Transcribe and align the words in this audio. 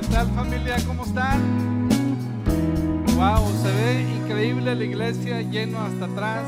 ¿Qué 0.00 0.06
tal 0.06 0.28
familia? 0.28 0.76
¿Cómo 0.86 1.02
están? 1.02 1.88
Wow, 3.16 3.50
se 3.60 3.74
ve 3.74 4.02
increíble 4.02 4.72
la 4.76 4.84
iglesia 4.84 5.40
lleno 5.42 5.80
hasta 5.80 6.04
atrás. 6.04 6.44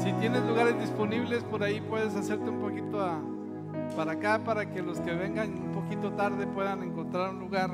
Si 0.00 0.12
tienes 0.20 0.40
lugares 0.44 0.78
disponibles 0.78 1.42
por 1.42 1.64
ahí 1.64 1.80
puedes 1.80 2.14
hacerte 2.14 2.48
un 2.48 2.60
poquito 2.60 3.04
para 3.96 4.12
acá 4.12 4.44
para 4.44 4.70
que 4.70 4.82
los 4.82 5.00
que 5.00 5.10
vengan 5.10 5.52
un 5.52 5.72
poquito 5.72 6.12
tarde 6.12 6.46
puedan 6.46 6.84
encontrar 6.84 7.30
un 7.30 7.40
lugar 7.40 7.72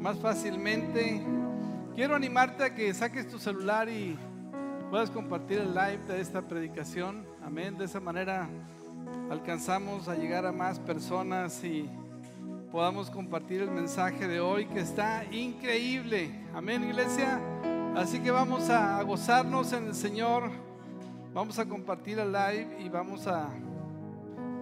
más 0.00 0.16
fácilmente. 0.16 1.22
Quiero 1.94 2.16
animarte 2.16 2.64
a 2.64 2.74
que 2.74 2.94
saques 2.94 3.28
tu 3.28 3.38
celular 3.38 3.90
y 3.90 4.16
puedas 4.88 5.10
compartir 5.10 5.58
el 5.58 5.74
live 5.74 6.00
de 6.08 6.22
esta 6.22 6.40
predicación. 6.40 7.26
Amén. 7.44 7.76
De 7.76 7.84
esa 7.84 8.00
manera 8.00 8.48
alcanzamos 9.30 10.08
a 10.08 10.14
llegar 10.14 10.46
a 10.46 10.52
más 10.52 10.78
personas 10.78 11.62
y 11.64 11.86
podamos 12.72 13.10
compartir 13.10 13.60
el 13.60 13.70
mensaje 13.70 14.26
de 14.26 14.40
hoy 14.40 14.64
que 14.64 14.80
está 14.80 15.26
increíble. 15.30 16.30
Amén, 16.54 16.82
iglesia. 16.82 17.38
Así 17.94 18.18
que 18.18 18.30
vamos 18.30 18.70
a 18.70 19.02
gozarnos 19.02 19.74
en 19.74 19.88
el 19.88 19.94
Señor. 19.94 20.44
Vamos 21.34 21.58
a 21.58 21.66
compartir 21.66 22.18
el 22.18 22.32
live 22.32 22.78
y 22.80 22.88
vamos 22.88 23.26
a 23.26 23.50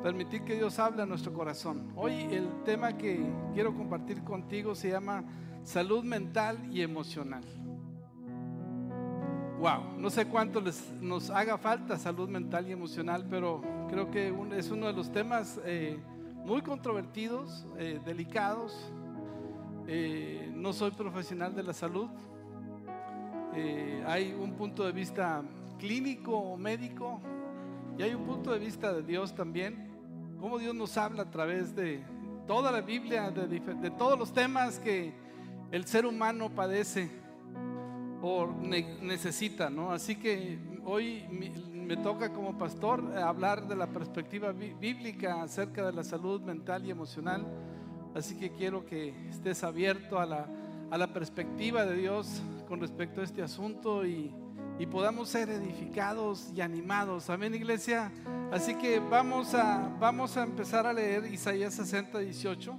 permitir 0.03 0.43
que 0.43 0.57
Dios 0.57 0.81
hable 0.81 1.03
a 1.03 1.07
nuestro 1.07 1.33
corazón. 1.33 1.93
Hoy 1.95 2.15
el 2.33 2.49
tema 2.65 2.99
que 2.99 3.25
quiero 3.55 3.73
compartir 3.77 4.25
contigo 4.25 4.75
se 4.75 4.91
llama 4.91 5.23
salud 5.63 6.03
mental 6.03 6.59
y 6.73 6.83
emocional. 6.83 7.45
Wow, 9.61 9.99
no 9.99 10.11
sé 10.11 10.27
cuánto 10.27 10.61
les, 10.61 10.83
nos 11.01 11.31
haga 11.31 11.59
falta 11.59 11.97
salud 11.97 12.29
mental 12.29 12.67
y 12.67 12.73
emocional, 12.73 13.25
pero 13.31 13.63
creo 13.89 14.11
que 14.11 14.35
es 14.57 14.71
uno 14.73 14.89
de 14.89 14.95
los 14.95 15.13
temas 15.13 15.61
eh, 15.65 15.97
muy 16.51 16.63
controvertidos, 16.63 17.65
eh, 17.79 18.01
delicados. 18.05 18.77
Eh, 19.87 20.51
no 20.53 20.73
soy 20.73 20.91
profesional 20.91 21.55
de 21.55 21.63
la 21.63 21.73
salud. 21.73 22.09
Eh, 23.55 24.03
hay 24.05 24.33
un 24.33 24.55
punto 24.55 24.85
de 24.85 24.91
vista 24.91 25.45
clínico 25.79 26.37
o 26.37 26.57
médico 26.57 27.21
y 27.97 28.03
hay 28.03 28.15
un 28.15 28.25
punto 28.25 28.51
de 28.51 28.59
vista 28.59 28.93
de 28.93 29.05
Dios 29.05 29.33
también. 29.33 29.93
Cómo 30.41 30.59
Dios 30.59 30.75
nos 30.75 30.97
habla 30.97 31.23
a 31.23 31.31
través 31.31 31.77
de 31.77 32.03
toda 32.49 32.73
la 32.73 32.81
Biblia, 32.81 33.31
de, 33.31 33.91
todos 33.93 34.19
los 34.19 34.33
temas 34.33 34.81
que 34.81 35.15
el 35.71 35.85
ser 35.85 36.05
humano 36.05 36.51
padece 36.53 37.13
o 38.23 38.47
ne- 38.47 38.99
necesita, 39.03 39.71
¿no? 39.71 39.93
Así 39.93 40.17
que 40.17 40.59
hoy 40.85 41.25
me 41.73 41.97
toca 41.97 42.33
como 42.33 42.57
pastor 42.57 43.17
hablar 43.19 43.67
de 43.67 43.75
la 43.77 43.87
perspectiva 43.89 44.53
bí- 44.53 44.75
bíblica 44.79 45.43
acerca 45.43 45.85
de 45.87 45.93
la 45.93 46.05
salud 46.05 46.41
mental 46.43 46.85
y 46.87 46.91
emocional. 46.91 47.47
Así 48.15 48.37
que 48.37 48.51
quiero 48.53 48.85
que 48.87 49.15
estés 49.29 49.63
abierto 49.65 50.19
a 50.21 50.27
la, 50.27 50.47
a 50.91 50.99
la 50.99 51.13
perspectiva 51.13 51.85
de 51.87 51.97
Dios 51.97 52.43
con 52.69 52.81
respecto 52.81 53.21
a 53.21 53.25
este 53.25 53.43
asunto 53.43 54.05
y, 54.07 54.33
y 54.79 54.87
podamos 54.87 55.29
ser 55.29 55.49
edificados 55.51 56.53
y 56.55 56.61
animados. 56.61 57.31
Amén, 57.31 57.55
iglesia. 57.55 58.13
Así 58.53 58.75
que 58.75 58.99
vamos 59.01 59.55
a, 59.55 59.97
vamos 59.99 60.37
a 60.37 60.43
empezar 60.43 60.87
a 60.87 60.93
leer 60.93 61.25
Isaías 61.33 61.75
60, 61.75 62.19
18. 62.19 62.79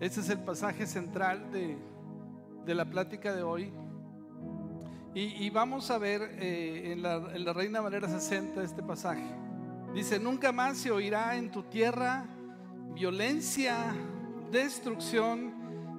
Ese 0.00 0.20
es 0.20 0.28
el 0.30 0.38
pasaje 0.40 0.86
central 0.86 1.50
de, 1.50 1.76
de 2.64 2.74
la 2.74 2.84
plática 2.84 3.34
de 3.34 3.42
hoy. 3.42 3.72
Y, 5.14 5.50
vamos 5.50 5.90
a 5.90 5.98
ver 5.98 6.22
eh, 6.38 6.92
en, 6.92 7.02
la, 7.02 7.16
en 7.34 7.44
la 7.44 7.52
Reina 7.52 7.82
Valera 7.82 8.08
60 8.08 8.62
este 8.62 8.82
pasaje. 8.82 9.26
Dice, 9.94 10.18
nunca 10.18 10.52
más 10.52 10.78
se 10.78 10.90
oirá 10.90 11.36
en 11.36 11.50
tu 11.50 11.64
tierra 11.64 12.26
violencia, 12.94 13.94
destrucción, 14.50 15.52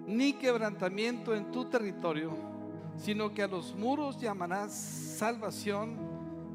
ni 0.07 0.33
quebrantamiento 0.33 1.35
en 1.35 1.51
tu 1.51 1.65
territorio, 1.65 2.35
sino 2.97 3.33
que 3.33 3.43
a 3.43 3.47
los 3.47 3.75
muros 3.75 4.19
llamarás 4.19 4.73
salvación 4.73 5.97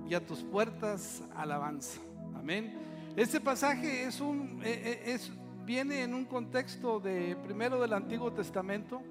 y 0.08 0.14
a 0.14 0.26
tus 0.26 0.42
puertas 0.42 1.22
alabanza. 1.36 2.00
Amén. 2.36 2.76
Este 3.16 3.40
pasaje 3.40 4.04
es 4.04 4.20
un, 4.20 4.60
eh, 4.64 5.02
eh, 5.06 5.12
es, 5.12 5.30
viene 5.64 6.02
en 6.02 6.14
un 6.14 6.24
contexto 6.24 6.98
de 7.00 7.36
primero 7.36 7.80
del 7.80 7.92
Antiguo 7.92 8.32
Testamento 8.32 9.02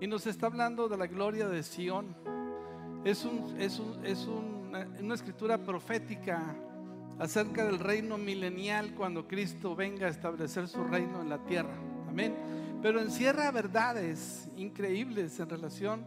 y 0.00 0.06
nos 0.06 0.26
está 0.26 0.46
hablando 0.46 0.88
de 0.88 0.96
la 0.96 1.06
gloria 1.06 1.48
de 1.48 1.62
Sión. 1.62 2.14
Es, 3.04 3.24
un, 3.24 3.54
es, 3.60 3.78
un- 3.78 4.04
es 4.04 4.26
una, 4.26 4.86
una 5.00 5.14
escritura 5.14 5.58
profética 5.58 6.54
acerca 7.18 7.64
del 7.64 7.78
reino 7.78 8.18
milenial 8.18 8.94
cuando 8.94 9.28
Cristo 9.28 9.76
venga 9.76 10.06
a 10.06 10.10
establecer 10.10 10.66
su 10.68 10.82
reino 10.84 11.20
en 11.20 11.28
la 11.28 11.38
tierra. 11.38 11.74
Amén. 12.08 12.34
Pero 12.82 13.00
encierra 13.00 13.50
verdades 13.50 14.48
increíbles 14.56 15.38
en 15.40 15.48
relación 15.48 16.04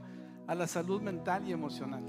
a 0.47 0.55
la 0.55 0.67
salud 0.67 1.01
mental 1.01 1.47
y 1.47 1.51
emocional. 1.51 2.03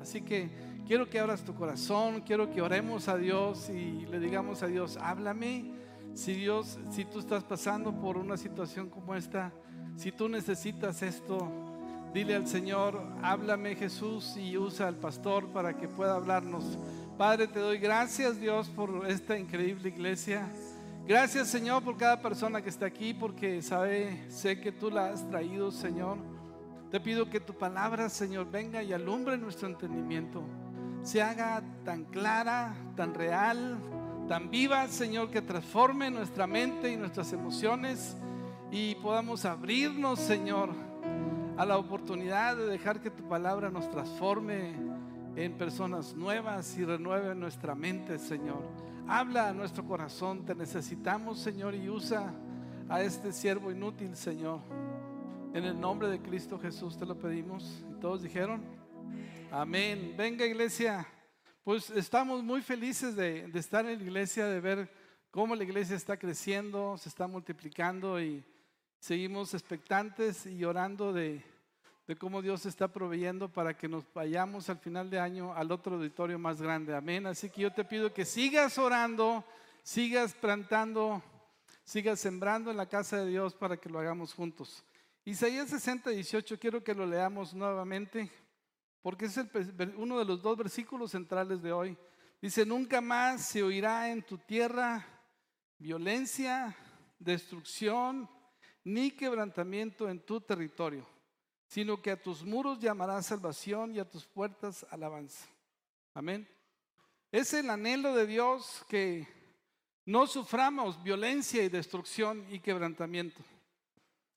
Así 0.00 0.20
que 0.20 0.50
quiero 0.86 1.08
que 1.08 1.18
abras 1.18 1.42
tu 1.42 1.54
corazón, 1.54 2.20
quiero 2.20 2.50
que 2.50 2.60
oremos 2.60 3.08
a 3.08 3.16
Dios 3.16 3.70
y 3.70 4.06
le 4.06 4.20
digamos 4.20 4.62
a 4.62 4.66
Dios, 4.66 4.98
háblame. 5.00 5.72
Si 6.14 6.32
Dios, 6.32 6.78
si 6.90 7.04
tú 7.04 7.18
estás 7.18 7.42
pasando 7.42 7.92
por 7.92 8.16
una 8.16 8.36
situación 8.36 8.88
como 8.88 9.14
esta, 9.16 9.52
si 9.96 10.12
tú 10.12 10.28
necesitas 10.28 11.02
esto, 11.02 11.63
Dile 12.14 12.36
al 12.36 12.46
Señor, 12.46 13.02
háblame 13.24 13.74
Jesús 13.74 14.36
y 14.36 14.56
usa 14.56 14.86
al 14.86 14.94
pastor 14.94 15.48
para 15.48 15.76
que 15.76 15.88
pueda 15.88 16.14
hablarnos. 16.14 16.78
Padre, 17.18 17.48
te 17.48 17.58
doy 17.58 17.78
gracias 17.78 18.40
Dios 18.40 18.68
por 18.68 19.10
esta 19.10 19.36
increíble 19.36 19.88
iglesia. 19.88 20.48
Gracias 21.08 21.48
Señor 21.48 21.82
por 21.82 21.96
cada 21.96 22.22
persona 22.22 22.62
que 22.62 22.68
está 22.68 22.86
aquí 22.86 23.14
porque 23.14 23.60
sabe, 23.62 24.30
sé 24.30 24.60
que 24.60 24.70
tú 24.70 24.92
la 24.92 25.08
has 25.08 25.28
traído 25.28 25.72
Señor. 25.72 26.18
Te 26.92 27.00
pido 27.00 27.28
que 27.28 27.40
tu 27.40 27.52
palabra 27.52 28.08
Señor 28.08 28.48
venga 28.48 28.80
y 28.80 28.92
alumbre 28.92 29.36
nuestro 29.36 29.66
entendimiento. 29.66 30.44
Se 31.02 31.20
haga 31.20 31.64
tan 31.84 32.04
clara, 32.04 32.76
tan 32.94 33.12
real, 33.12 33.76
tan 34.28 34.52
viva 34.52 34.86
Señor 34.86 35.32
que 35.32 35.42
transforme 35.42 36.12
nuestra 36.12 36.46
mente 36.46 36.92
y 36.92 36.96
nuestras 36.96 37.32
emociones 37.32 38.16
y 38.70 38.94
podamos 38.94 39.44
abrirnos 39.44 40.20
Señor 40.20 40.93
a 41.56 41.64
la 41.64 41.78
oportunidad 41.78 42.56
de 42.56 42.66
dejar 42.66 43.00
que 43.00 43.10
tu 43.10 43.28
palabra 43.28 43.70
nos 43.70 43.88
transforme 43.88 44.74
en 45.36 45.56
personas 45.56 46.14
nuevas 46.14 46.76
y 46.76 46.84
renueve 46.84 47.34
nuestra 47.34 47.76
mente, 47.76 48.18
Señor. 48.18 48.62
Habla 49.06 49.50
a 49.50 49.52
nuestro 49.52 49.84
corazón, 49.84 50.44
te 50.44 50.54
necesitamos, 50.54 51.38
Señor, 51.38 51.74
y 51.74 51.88
usa 51.88 52.34
a 52.88 53.02
este 53.02 53.32
siervo 53.32 53.70
inútil, 53.70 54.16
Señor. 54.16 54.60
En 55.52 55.64
el 55.64 55.80
nombre 55.80 56.08
de 56.08 56.20
Cristo 56.20 56.58
Jesús 56.58 56.98
te 56.98 57.06
lo 57.06 57.16
pedimos. 57.16 57.84
Y 57.88 58.00
todos 58.00 58.22
dijeron, 58.22 58.60
amén. 59.52 60.14
Venga, 60.16 60.44
iglesia. 60.44 61.06
Pues 61.62 61.88
estamos 61.90 62.42
muy 62.42 62.62
felices 62.62 63.14
de, 63.14 63.46
de 63.46 63.58
estar 63.60 63.86
en 63.86 63.98
la 63.98 64.04
iglesia, 64.04 64.46
de 64.46 64.60
ver 64.60 64.90
cómo 65.30 65.54
la 65.54 65.62
iglesia 65.62 65.94
está 65.94 66.16
creciendo, 66.16 66.98
se 66.98 67.08
está 67.08 67.28
multiplicando 67.28 68.20
y 68.20 68.44
seguimos 69.04 69.52
expectantes 69.52 70.46
y 70.46 70.64
orando 70.64 71.12
de, 71.12 71.44
cómo 72.18 72.40
Dios 72.40 72.64
está 72.64 72.88
proveyendo 72.88 73.50
para 73.50 73.76
que 73.76 73.86
nos 73.86 74.02
vayamos 74.14 74.70
al 74.70 74.78
final 74.78 75.10
de 75.10 75.20
año 75.20 75.52
al 75.52 75.70
otro 75.72 75.96
auditorio 75.96 76.38
más 76.38 76.62
grande. 76.62 76.96
Amén. 76.96 77.26
Así 77.26 77.50
que 77.50 77.60
yo 77.60 77.70
te 77.70 77.84
pido 77.84 78.14
que 78.14 78.24
sigas 78.24 78.78
orando, 78.78 79.44
sigas 79.82 80.32
plantando, 80.32 81.22
sigas 81.82 82.18
sembrando 82.18 82.70
en 82.70 82.78
la 82.78 82.88
casa 82.88 83.18
de 83.18 83.28
Dios 83.28 83.54
para 83.54 83.76
que 83.76 83.90
lo 83.90 83.98
hagamos 83.98 84.32
juntos. 84.32 84.82
Isaías 85.26 85.68
60, 85.68 86.08
18, 86.08 86.58
quiero 86.58 86.82
que 86.82 86.94
lo 86.94 87.04
leamos 87.04 87.52
nuevamente, 87.52 88.32
porque 89.02 89.26
es 89.26 89.36
el 89.36 89.50
uno 89.98 90.18
de 90.18 90.24
los 90.24 90.40
dos 90.40 90.56
versículos 90.56 91.10
centrales 91.10 91.60
de 91.60 91.72
hoy. 91.72 91.98
Dice, 92.40 92.64
nunca 92.64 93.02
más 93.02 93.44
se 93.44 93.62
oirá 93.62 94.10
en 94.10 94.22
tu 94.22 94.38
tierra 94.38 95.06
violencia, 95.78 96.74
destrucción, 97.18 98.30
ni 98.84 99.10
quebrantamiento 99.10 100.08
en 100.08 100.20
tu 100.20 100.40
territorio, 100.40 101.06
sino 101.66 102.00
que 102.00 102.10
a 102.10 102.22
tus 102.22 102.44
muros 102.44 102.78
llamarás 102.78 103.26
salvación 103.26 103.94
y 103.94 103.98
a 103.98 104.08
tus 104.08 104.26
puertas 104.26 104.86
alabanza. 104.90 105.46
Amén. 106.12 106.46
Es 107.32 107.52
el 107.54 107.70
anhelo 107.70 108.14
de 108.14 108.26
Dios 108.26 108.84
que 108.88 109.26
no 110.04 110.26
suframos 110.26 111.02
violencia 111.02 111.64
y 111.64 111.68
destrucción 111.68 112.46
y 112.50 112.60
quebrantamiento 112.60 113.42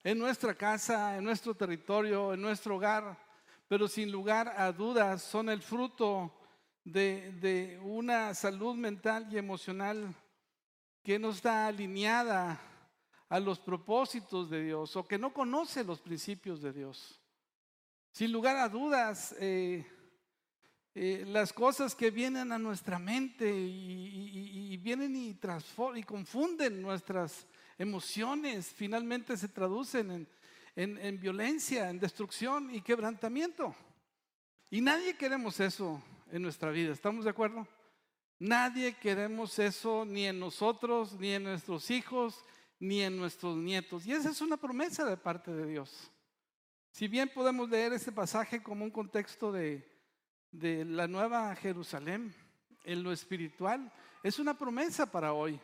en 0.04 0.18
nuestra 0.18 0.56
casa, 0.56 1.18
en 1.18 1.24
nuestro 1.26 1.54
territorio, 1.54 2.34
en 2.34 2.42
nuestro 2.42 2.78
hogar, 2.78 3.18
pero 3.68 3.90
sin 3.90 4.10
lugar 4.10 4.54
a 4.58 4.72
dudas 4.72 5.22
son 5.22 5.50
el 5.50 5.62
fruto 5.62 6.34
de, 6.86 7.34
de 7.34 7.78
una 7.84 8.34
salud 8.34 8.76
mental 8.76 9.28
y 9.30 9.38
emocional 9.38 10.16
que 11.04 11.20
no 11.20 11.32
está 11.32 11.68
alineada 11.68 12.60
a 13.30 13.40
los 13.40 13.60
propósitos 13.60 14.50
de 14.50 14.64
Dios 14.64 14.96
o 14.96 15.08
que 15.08 15.18
no 15.18 15.34
conoce 15.34 15.84
los 15.84 16.00
principios 16.00 16.62
de 16.62 16.74
Dios. 16.74 17.20
Sin 18.12 18.32
lugar 18.32 18.58
a 18.58 18.70
dudas, 18.70 19.36
eh, 19.40 19.86
eh, 20.96 21.24
las 21.28 21.54
cosas 21.54 21.94
que 21.94 22.10
vienen 22.10 22.52
a 22.52 22.58
nuestra 22.58 22.98
mente 22.98 23.48
y, 23.48 24.76
vienen 24.78 25.16
y, 25.16 25.38
confunden 26.04 26.82
nuestras 26.82 27.46
emociones, 27.78 28.74
finalmente 28.74 29.36
se 29.38 29.50
traducen 29.50 30.10
en, 30.12 30.28
en, 30.76 30.98
en 30.98 31.20
violencia, 31.20 31.90
en 31.90 32.00
destrucción 32.00 32.74
y 32.74 32.82
quebrantamiento. 32.82 33.76
Y 34.72 34.82
nadie 34.82 35.18
queremos 35.18 35.60
eso 35.60 36.02
en 36.32 36.42
nuestra 36.42 36.72
vida, 36.72 36.94
¿estamos 36.94 37.26
de 37.26 37.32
acuerdo? 37.32 37.68
Nadie 38.40 38.94
queremos 38.94 39.58
eso 39.60 40.06
ni 40.06 40.26
en 40.26 40.40
nosotros, 40.40 41.14
ni 41.20 41.34
en 41.34 41.44
nuestros 41.44 41.90
hijos, 41.90 42.44
ni 42.80 43.02
en 43.02 43.18
nuestros 43.18 43.58
nietos. 43.58 44.06
Y 44.06 44.14
esa 44.14 44.30
es 44.30 44.42
una 44.42 44.58
promesa 44.58 45.06
de 45.06 45.18
parte 45.18 45.52
de 45.52 45.66
Dios. 45.66 46.12
Si 46.92 47.08
bien 47.08 47.30
podemos 47.34 47.70
leer 47.70 47.94
este 47.94 48.12
pasaje 48.12 48.62
como 48.62 48.84
un 48.84 48.92
contexto 48.92 49.52
de, 49.52 49.86
la 50.52 51.08
nueva 51.08 51.56
Jerusalén, 51.56 52.34
en 52.84 53.04
lo 53.04 53.12
espiritual, 53.12 53.92
es 54.24 54.40
una 54.40 54.58
promesa 54.58 55.12
para 55.12 55.34
hoy. 55.34 55.60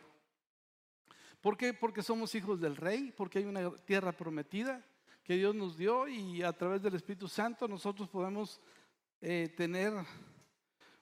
¿Por 1.40 1.56
qué? 1.56 1.72
Porque 1.74 2.02
somos 2.02 2.34
hijos 2.34 2.60
del 2.60 2.76
rey, 2.76 3.12
porque 3.16 3.38
hay 3.38 3.44
una 3.46 3.70
tierra 3.78 4.12
prometida 4.12 4.84
que 5.24 5.36
Dios 5.36 5.54
nos 5.54 5.76
dio 5.76 6.06
y 6.06 6.42
a 6.42 6.52
través 6.52 6.82
del 6.82 6.94
Espíritu 6.94 7.28
Santo 7.28 7.66
nosotros 7.66 8.08
podemos 8.08 8.60
eh, 9.20 9.52
tener 9.56 9.92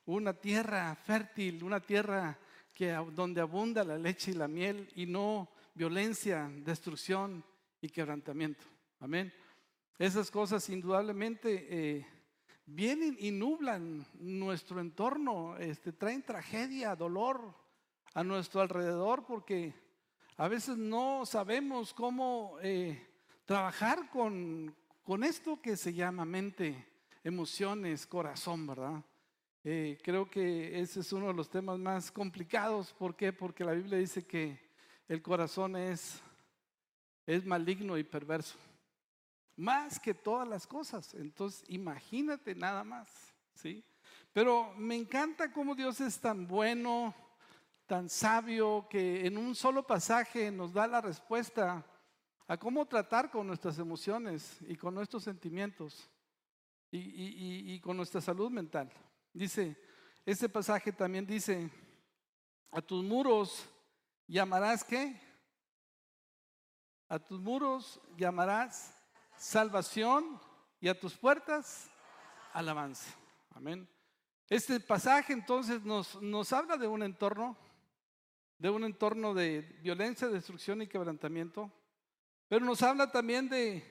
una 0.07 0.33
tierra 0.33 0.95
fértil, 0.95 1.63
una 1.65 1.81
tierra 1.81 2.39
donde 3.15 3.41
abunda 3.41 3.85
la 3.85 3.99
leche 3.99 4.33
y 4.33 4.35
la 4.35 4.49
miel 4.49 4.91
y 4.97 5.07
no 5.07 5.49
violencia, 5.75 6.51
destrucción 6.65 7.45
y 7.81 7.89
quebrantamiento. 7.89 8.65
Amén. 9.01 9.33
Esas 9.99 10.31
cosas 10.31 10.69
indudablemente 10.69 11.67
eh, 11.69 12.07
vienen 12.67 13.17
y 13.19 13.31
nublan 13.31 14.07
nuestro 14.15 14.81
entorno, 14.81 15.57
este, 15.57 15.93
traen 15.93 16.23
tragedia, 16.23 16.97
dolor 16.97 17.55
a 18.15 18.23
nuestro 18.23 18.61
alrededor 18.61 19.25
porque 19.25 19.75
a 20.37 20.49
veces 20.49 20.77
no 20.77 21.25
sabemos 21.27 21.95
cómo 21.95 22.57
eh, 22.63 23.07
trabajar 23.45 24.09
con, 24.11 24.75
con 25.03 25.25
esto 25.25 25.61
que 25.61 25.77
se 25.77 25.93
llama 25.93 26.25
mente, 26.25 26.87
emociones, 27.23 28.07
corazón, 28.07 28.67
¿verdad? 28.67 29.05
Eh, 29.65 29.99
creo 30.03 30.29
que 30.29 30.81
ese 30.81 31.01
es 31.01 31.13
uno 31.13 31.29
de 31.29 31.35
los 31.35 31.49
temas 31.49 31.79
más 31.79 32.11
complicados. 32.11 32.93
¿Por 32.93 33.15
qué? 33.15 33.33
Porque 33.33 33.65
la 33.65 33.73
Biblia 33.73 33.99
dice 33.99 34.27
que 34.27 34.59
el 35.09 35.23
corazón 35.23 35.77
es, 35.77 36.21
es 37.27 37.45
maligno 37.45 37.99
y 37.99 38.05
perverso. 38.05 38.57
Más 39.57 40.01
que 40.01 40.15
todas 40.15 40.49
las 40.49 40.67
cosas. 40.67 41.15
Entonces, 41.15 41.65
imagínate 41.69 42.55
nada 42.55 42.85
más. 42.85 43.09
¿sí? 43.55 43.85
Pero 44.33 44.73
me 44.77 44.97
encanta 44.97 45.53
cómo 45.53 45.75
Dios 45.75 46.01
es 46.01 46.19
tan 46.19 46.47
bueno, 46.47 47.15
tan 47.87 48.09
sabio, 48.09 48.87
que 48.89 49.27
en 49.27 49.37
un 49.37 49.55
solo 49.55 49.87
pasaje 49.87 50.51
nos 50.51 50.73
da 50.73 50.87
la 50.87 51.01
respuesta 51.01 51.85
a 52.47 52.57
cómo 52.57 52.87
tratar 52.87 53.31
con 53.31 53.47
nuestras 53.47 53.79
emociones 53.79 54.59
y 54.63 54.77
con 54.77 54.95
nuestros 54.95 55.25
sentimientos 55.25 56.09
y 56.91 57.81
con 57.81 57.97
nuestra 57.97 58.21
salud 58.21 58.51
mental. 58.51 58.93
Dice, 59.33 59.77
este 60.25 60.49
pasaje 60.49 60.93
también 60.93 61.27
dice, 61.27 61.69
a 62.71 62.81
tus 62.81 63.03
muros 63.05 63.69
llamarás 64.27 64.85
qué? 64.85 65.21
A 67.09 67.19
tus 67.19 67.41
muros 67.41 68.01
llamarás 68.17 68.97
salvación 69.37 70.41
y 70.81 70.89
a 70.89 70.99
tus 70.99 71.17
puertas 71.17 71.91
alabanza. 72.53 73.15
Amén. 73.51 73.89
Este 74.49 74.81
pasaje 74.81 75.33
entonces 75.33 75.83
nos, 75.83 76.21
nos 76.23 76.53
habla 76.53 76.77
de 76.77 76.87
un 76.87 77.03
entorno, 77.03 77.57
de 78.59 78.71
un 78.71 78.85
entorno 78.85 79.35
de 79.35 79.61
violencia, 79.83 80.29
destrucción 80.29 80.83
y 80.83 80.87
quebrantamiento, 80.87 81.71
pero 82.49 82.65
nos 82.65 82.83
habla 82.83 83.11
también 83.11 83.49
de, 83.49 83.83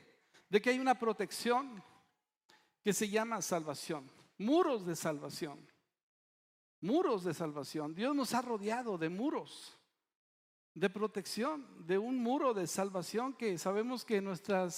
de 0.49 0.61
que 0.61 0.69
hay 0.69 0.79
una 0.79 0.97
protección 0.97 1.83
que 2.83 2.93
se 2.93 3.09
llama 3.09 3.41
salvación 3.41 4.09
muros 4.41 4.85
de 4.85 4.95
salvación. 4.95 5.67
Muros 6.81 7.23
de 7.23 7.33
salvación. 7.33 7.93
Dios 7.93 8.15
nos 8.15 8.33
ha 8.33 8.41
rodeado 8.41 8.97
de 8.97 9.09
muros 9.09 9.77
de 10.73 10.89
protección, 10.89 11.85
de 11.85 11.97
un 11.97 12.17
muro 12.17 12.53
de 12.53 12.67
salvación 12.67 13.33
que 13.33 13.57
sabemos 13.57 14.05
que 14.05 14.21
nuestra 14.21 14.69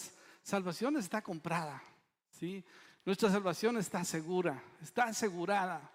salvación 0.42 0.98
está 0.98 1.22
comprada. 1.22 1.84
¿sí? 2.31 2.63
Nuestra 3.06 3.30
salvación 3.30 3.78
está 3.78 4.04
segura, 4.04 4.63
está 4.81 5.06
asegurada. 5.06 5.92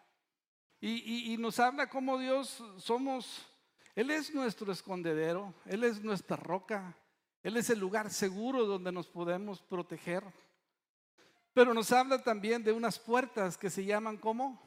Y, 0.80 1.32
y 1.32 1.36
nos 1.38 1.58
habla 1.58 1.88
como 1.88 2.18
Dios 2.18 2.62
somos, 2.76 3.46
Él 3.94 4.10
es 4.10 4.32
nuestro 4.32 4.70
escondedero, 4.70 5.52
Él 5.66 5.82
es 5.82 6.02
nuestra 6.04 6.36
roca, 6.36 6.96
Él 7.42 7.56
es 7.56 7.68
el 7.70 7.80
lugar 7.80 8.10
seguro 8.10 8.64
donde 8.64 8.92
nos 8.92 9.08
podemos 9.08 9.60
proteger. 9.60 10.22
Pero 11.52 11.74
nos 11.74 11.90
habla 11.90 12.22
también 12.22 12.62
de 12.62 12.72
unas 12.72 13.00
puertas 13.00 13.58
que 13.58 13.70
se 13.70 13.84
llaman 13.84 14.16
como 14.16 14.62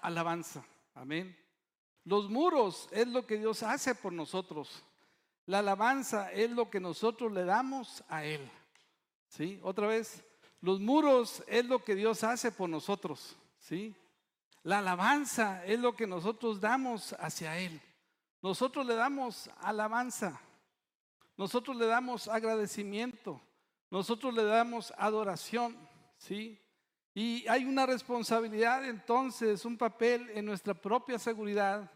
alabanza. 0.00 0.64
Amén. 0.94 1.45
Los 2.06 2.30
muros 2.30 2.88
es 2.92 3.08
lo 3.08 3.26
que 3.26 3.36
Dios 3.36 3.64
hace 3.64 3.92
por 3.96 4.12
nosotros. 4.12 4.84
La 5.44 5.58
alabanza 5.58 6.30
es 6.30 6.48
lo 6.52 6.70
que 6.70 6.78
nosotros 6.78 7.32
le 7.32 7.44
damos 7.44 8.04
a 8.08 8.24
Él. 8.24 8.48
¿Sí? 9.28 9.58
Otra 9.60 9.88
vez, 9.88 10.24
los 10.60 10.78
muros 10.78 11.42
es 11.48 11.64
lo 11.64 11.82
que 11.82 11.96
Dios 11.96 12.22
hace 12.22 12.52
por 12.52 12.70
nosotros. 12.70 13.36
¿Sí? 13.58 13.92
La 14.62 14.78
alabanza 14.78 15.64
es 15.66 15.80
lo 15.80 15.96
que 15.96 16.06
nosotros 16.06 16.60
damos 16.60 17.12
hacia 17.18 17.58
Él. 17.58 17.82
Nosotros 18.40 18.86
le 18.86 18.94
damos 18.94 19.50
alabanza. 19.58 20.40
Nosotros 21.36 21.76
le 21.76 21.86
damos 21.86 22.28
agradecimiento. 22.28 23.40
Nosotros 23.90 24.32
le 24.32 24.44
damos 24.44 24.94
adoración, 24.96 25.76
¿sí? 26.18 26.60
Y 27.18 27.48
hay 27.48 27.64
una 27.64 27.86
responsabilidad 27.86 28.84
entonces, 28.84 29.64
un 29.64 29.78
papel 29.78 30.28
en 30.34 30.44
nuestra 30.44 30.74
propia 30.74 31.18
seguridad, 31.18 31.90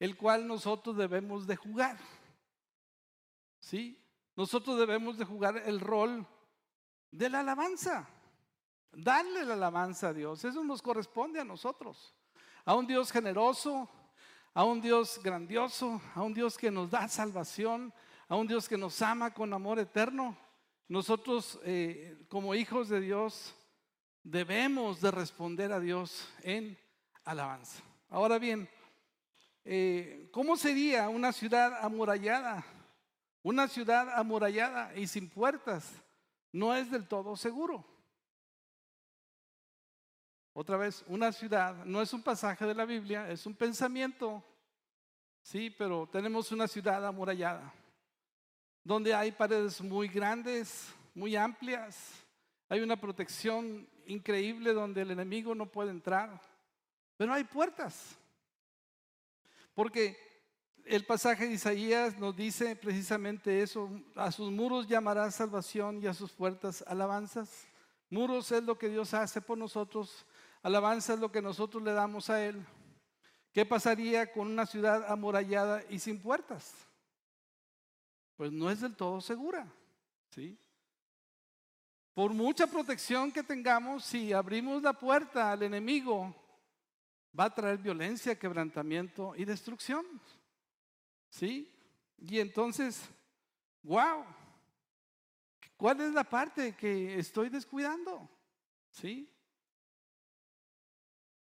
el 0.00 0.16
cual 0.16 0.46
nosotros 0.46 0.96
debemos 0.96 1.46
de 1.46 1.56
jugar. 1.56 1.98
¿Sí? 3.60 4.02
Nosotros 4.34 4.78
debemos 4.78 5.18
de 5.18 5.26
jugar 5.26 5.58
el 5.66 5.78
rol 5.78 6.26
de 7.10 7.28
la 7.28 7.40
alabanza. 7.40 8.08
Darle 8.92 9.44
la 9.44 9.52
alabanza 9.52 10.08
a 10.08 10.14
Dios. 10.14 10.42
Eso 10.42 10.64
nos 10.64 10.80
corresponde 10.80 11.38
a 11.38 11.44
nosotros. 11.44 12.14
A 12.64 12.74
un 12.74 12.86
Dios 12.86 13.12
generoso, 13.12 13.90
a 14.54 14.64
un 14.64 14.80
Dios 14.80 15.20
grandioso, 15.22 16.00
a 16.14 16.22
un 16.22 16.32
Dios 16.32 16.56
que 16.56 16.70
nos 16.70 16.90
da 16.90 17.08
salvación, 17.08 17.92
a 18.26 18.36
un 18.36 18.46
Dios 18.46 18.66
que 18.70 18.78
nos 18.78 19.02
ama 19.02 19.34
con 19.34 19.52
amor 19.52 19.78
eterno. 19.78 20.34
Nosotros 20.88 21.60
eh, 21.62 22.24
como 22.30 22.54
hijos 22.54 22.88
de 22.88 23.02
Dios 23.02 23.54
debemos 24.22 25.00
de 25.00 25.10
responder 25.10 25.72
a 25.72 25.80
Dios 25.80 26.28
en 26.42 26.78
alabanza. 27.24 27.82
Ahora 28.08 28.38
bien, 28.38 28.68
eh, 29.64 30.28
¿cómo 30.32 30.56
sería 30.56 31.08
una 31.08 31.32
ciudad 31.32 31.84
amurallada? 31.84 32.64
Una 33.42 33.68
ciudad 33.68 34.18
amurallada 34.18 34.94
y 34.96 35.06
sin 35.06 35.28
puertas 35.28 35.92
no 36.52 36.74
es 36.74 36.90
del 36.90 37.08
todo 37.08 37.36
seguro. 37.36 37.84
Otra 40.54 40.76
vez, 40.76 41.02
una 41.06 41.32
ciudad 41.32 41.84
no 41.84 42.02
es 42.02 42.12
un 42.12 42.22
pasaje 42.22 42.66
de 42.66 42.74
la 42.74 42.84
Biblia, 42.84 43.28
es 43.30 43.46
un 43.46 43.54
pensamiento. 43.54 44.44
Sí, 45.42 45.70
pero 45.70 46.06
tenemos 46.06 46.52
una 46.52 46.68
ciudad 46.68 47.04
amurallada 47.06 47.72
donde 48.84 49.14
hay 49.14 49.30
paredes 49.32 49.80
muy 49.80 50.08
grandes, 50.08 50.92
muy 51.14 51.36
amplias, 51.36 52.21
hay 52.72 52.80
una 52.80 52.98
protección 52.98 53.86
increíble 54.06 54.72
donde 54.72 55.02
el 55.02 55.10
enemigo 55.10 55.54
no 55.54 55.66
puede 55.66 55.90
entrar, 55.90 56.40
pero 57.18 57.34
hay 57.34 57.44
puertas. 57.44 58.16
Porque 59.74 60.16
el 60.86 61.04
pasaje 61.04 61.46
de 61.46 61.52
Isaías 61.52 62.16
nos 62.18 62.34
dice 62.34 62.74
precisamente 62.74 63.60
eso, 63.60 63.90
a 64.14 64.32
sus 64.32 64.50
muros 64.50 64.88
llamará 64.88 65.30
salvación 65.30 66.02
y 66.02 66.06
a 66.06 66.14
sus 66.14 66.32
puertas 66.32 66.82
alabanzas. 66.86 67.66
Muros 68.08 68.50
es 68.52 68.62
lo 68.62 68.78
que 68.78 68.88
Dios 68.88 69.12
hace 69.12 69.42
por 69.42 69.58
nosotros, 69.58 70.24
alabanza 70.62 71.12
es 71.12 71.20
lo 71.20 71.30
que 71.30 71.42
nosotros 71.42 71.82
le 71.82 71.92
damos 71.92 72.30
a 72.30 72.42
Él. 72.42 72.64
¿Qué 73.52 73.66
pasaría 73.66 74.32
con 74.32 74.46
una 74.46 74.64
ciudad 74.64 75.12
amurallada 75.12 75.84
y 75.90 75.98
sin 75.98 76.18
puertas? 76.18 76.72
pues 78.34 78.50
no 78.50 78.70
es 78.70 78.80
del 78.80 78.96
todo 78.96 79.20
segura. 79.20 79.70
¿sí? 80.30 80.58
Por 82.14 82.34
mucha 82.34 82.66
protección 82.66 83.32
que 83.32 83.42
tengamos, 83.42 84.04
si 84.04 84.32
abrimos 84.32 84.82
la 84.82 84.92
puerta 84.92 85.52
al 85.52 85.62
enemigo, 85.62 86.34
va 87.38 87.44
a 87.44 87.54
traer 87.54 87.78
violencia, 87.78 88.38
quebrantamiento 88.38 89.34
y 89.36 89.44
destrucción. 89.44 90.04
¿Sí? 91.30 91.74
Y 92.18 92.38
entonces, 92.38 93.08
wow, 93.82 94.24
¿cuál 95.76 96.02
es 96.02 96.12
la 96.12 96.24
parte 96.24 96.76
que 96.76 97.18
estoy 97.18 97.48
descuidando? 97.48 98.28
¿Sí? 98.90 99.28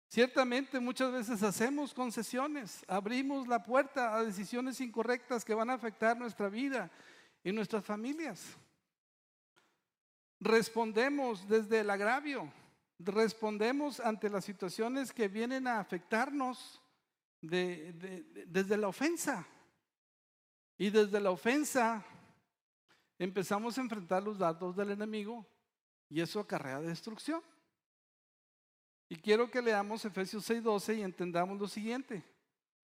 Ciertamente 0.08 0.80
muchas 0.80 1.12
veces 1.12 1.42
hacemos 1.44 1.94
concesiones, 1.94 2.84
abrimos 2.88 3.48
la 3.48 3.62
puerta 3.62 4.16
a 4.16 4.24
decisiones 4.24 4.82
incorrectas 4.82 5.44
que 5.44 5.54
van 5.54 5.70
a 5.70 5.76
afectar 5.76 6.18
nuestra 6.18 6.50
vida 6.50 6.92
y 7.44 7.52
nuestras 7.52 7.84
familias. 7.84 8.58
Respondemos 10.40 11.48
desde 11.48 11.82
el 11.82 11.90
agravio, 11.90 12.52
respondemos 13.00 14.00
ante 14.00 14.30
las 14.30 14.46
situaciones 14.46 15.14
que 15.14 15.28
vienen 15.28 15.68
a 15.68 15.80
afectarnos 15.80 16.82
desde 17.42 18.78
la 18.78 18.88
ofensa. 18.88 19.46
Y 20.78 20.90
desde 20.90 21.20
la 21.20 21.32
ofensa 21.32 22.06
empezamos 23.18 23.78
a 23.78 23.82
enfrentar 23.82 24.24
los 24.24 24.38
datos 24.38 24.76
del 24.76 24.92
enemigo 24.92 25.46
y 26.10 26.22
eso 26.22 26.40
acarrea 26.40 26.80
destrucción. 26.80 27.42
Y 29.10 29.16
quiero 29.18 29.50
que 29.50 29.62
leamos 29.62 30.06
Efesios 30.06 30.50
6:12 30.50 31.00
y 31.00 31.02
entendamos 31.02 31.60
lo 31.60 31.68
siguiente. 31.68 32.24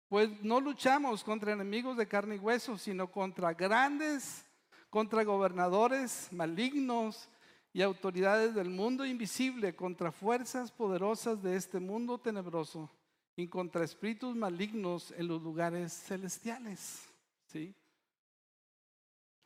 Pues 0.09 0.31
no 0.43 0.61
luchamos 0.61 1.23
contra 1.23 1.53
enemigos 1.53 1.97
de 1.97 2.09
carne 2.09 2.37
y 2.37 2.39
hueso, 2.39 2.79
sino 2.79 3.11
contra 3.11 3.53
grandes, 3.55 4.45
contra 4.89 5.25
gobernadores 5.25 6.33
malignos 6.33 7.29
y 7.77 7.83
autoridades 7.83 8.55
del 8.55 8.71
mundo 8.71 9.05
invisible, 9.05 9.77
contra 9.77 10.11
fuerzas 10.11 10.73
poderosas 10.73 11.43
de 11.43 11.57
este 11.57 11.79
mundo 11.79 12.17
tenebroso 12.17 12.91
y 13.37 13.49
contra 13.49 13.85
espíritus 13.85 14.35
malignos 14.35 15.11
en 15.11 15.29
los 15.29 15.43
lugares 15.43 15.93
celestiales. 15.93 17.07
¿Sí? 17.45 17.75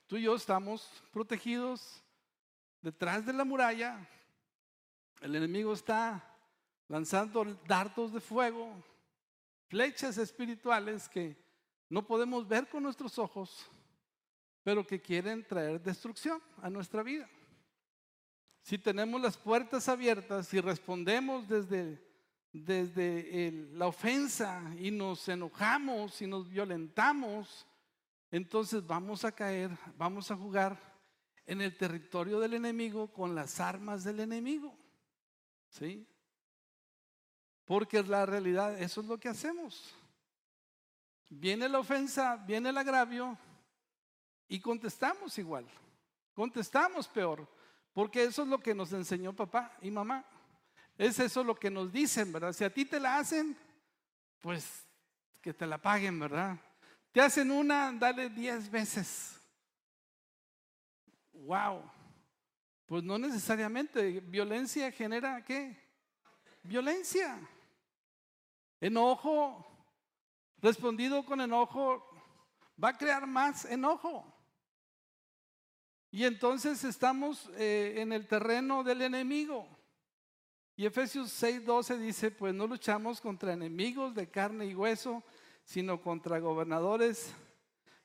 Tú 0.06 0.16
y 0.16 0.22
yo 0.22 0.36
estamos 0.36 0.88
protegidos 1.12 2.04
detrás 2.80 3.26
de 3.26 3.32
la 3.32 3.44
muralla. 3.44 3.98
El 5.20 5.34
enemigo 5.34 5.72
está 5.72 6.24
lanzando 6.86 7.44
dardos 7.66 8.12
de 8.12 8.20
fuego, 8.20 8.72
flechas 9.66 10.18
espirituales 10.18 11.08
que 11.08 11.36
no 11.88 12.06
podemos 12.06 12.46
ver 12.46 12.68
con 12.68 12.84
nuestros 12.84 13.18
ojos, 13.18 13.66
pero 14.62 14.86
que 14.86 15.00
quieren 15.00 15.44
traer 15.44 15.82
destrucción 15.82 16.40
a 16.62 16.70
nuestra 16.70 17.02
vida. 17.02 17.28
Si 18.70 18.78
tenemos 18.78 19.20
las 19.20 19.36
puertas 19.36 19.88
abiertas 19.88 20.54
y 20.54 20.60
respondemos 20.60 21.48
desde, 21.48 22.00
desde 22.52 23.50
la 23.72 23.88
ofensa 23.88 24.62
y 24.78 24.92
nos 24.92 25.28
enojamos 25.28 26.22
y 26.22 26.28
nos 26.28 26.48
violentamos, 26.48 27.66
entonces 28.30 28.86
vamos 28.86 29.24
a 29.24 29.32
caer, 29.32 29.76
vamos 29.98 30.30
a 30.30 30.36
jugar 30.36 30.78
en 31.46 31.60
el 31.60 31.76
territorio 31.76 32.38
del 32.38 32.54
enemigo 32.54 33.12
con 33.12 33.34
las 33.34 33.58
armas 33.58 34.04
del 34.04 34.20
enemigo. 34.20 34.72
¿Sí? 35.70 36.06
Porque 37.64 38.00
la 38.04 38.24
realidad, 38.24 38.80
eso 38.80 39.00
es 39.00 39.08
lo 39.08 39.18
que 39.18 39.30
hacemos. 39.30 39.92
Viene 41.28 41.68
la 41.68 41.80
ofensa, 41.80 42.36
viene 42.36 42.68
el 42.68 42.78
agravio 42.78 43.36
y 44.46 44.60
contestamos 44.60 45.36
igual. 45.38 45.66
Contestamos 46.34 47.08
peor. 47.08 47.58
Porque 47.92 48.24
eso 48.24 48.42
es 48.42 48.48
lo 48.48 48.60
que 48.60 48.74
nos 48.74 48.92
enseñó 48.92 49.32
papá 49.32 49.76
y 49.82 49.90
mamá. 49.90 50.24
Es 50.96 51.18
eso 51.18 51.42
lo 51.42 51.54
que 51.54 51.70
nos 51.70 51.92
dicen, 51.92 52.32
¿verdad? 52.32 52.52
Si 52.52 52.62
a 52.62 52.72
ti 52.72 52.84
te 52.84 53.00
la 53.00 53.18
hacen, 53.18 53.56
pues 54.40 54.86
que 55.40 55.54
te 55.54 55.66
la 55.66 55.78
paguen, 55.78 56.18
¿verdad? 56.18 56.58
Te 57.12 57.20
hacen 57.20 57.50
una, 57.50 57.92
dale 57.92 58.28
diez 58.28 58.70
veces. 58.70 59.40
Wow. 61.32 61.82
Pues 62.86 63.02
no 63.02 63.18
necesariamente. 63.18 64.20
Violencia 64.20 64.92
genera 64.92 65.44
qué? 65.44 65.76
Violencia. 66.62 67.38
Enojo, 68.80 69.66
respondido 70.58 71.24
con 71.24 71.40
enojo, 71.40 72.06
va 72.82 72.90
a 72.90 72.96
crear 72.96 73.26
más 73.26 73.64
enojo. 73.64 74.39
Y 76.10 76.24
entonces 76.24 76.82
estamos 76.84 77.50
eh, 77.56 77.94
en 77.98 78.12
el 78.12 78.26
terreno 78.26 78.82
del 78.82 79.02
enemigo. 79.02 79.68
Y 80.76 80.86
Efesios 80.86 81.30
6:12 81.42 81.98
dice, 81.98 82.30
pues 82.30 82.54
no 82.54 82.66
luchamos 82.66 83.20
contra 83.20 83.52
enemigos 83.52 84.14
de 84.14 84.28
carne 84.28 84.66
y 84.66 84.74
hueso, 84.74 85.22
sino 85.64 86.00
contra 86.00 86.40
gobernadores 86.40 87.34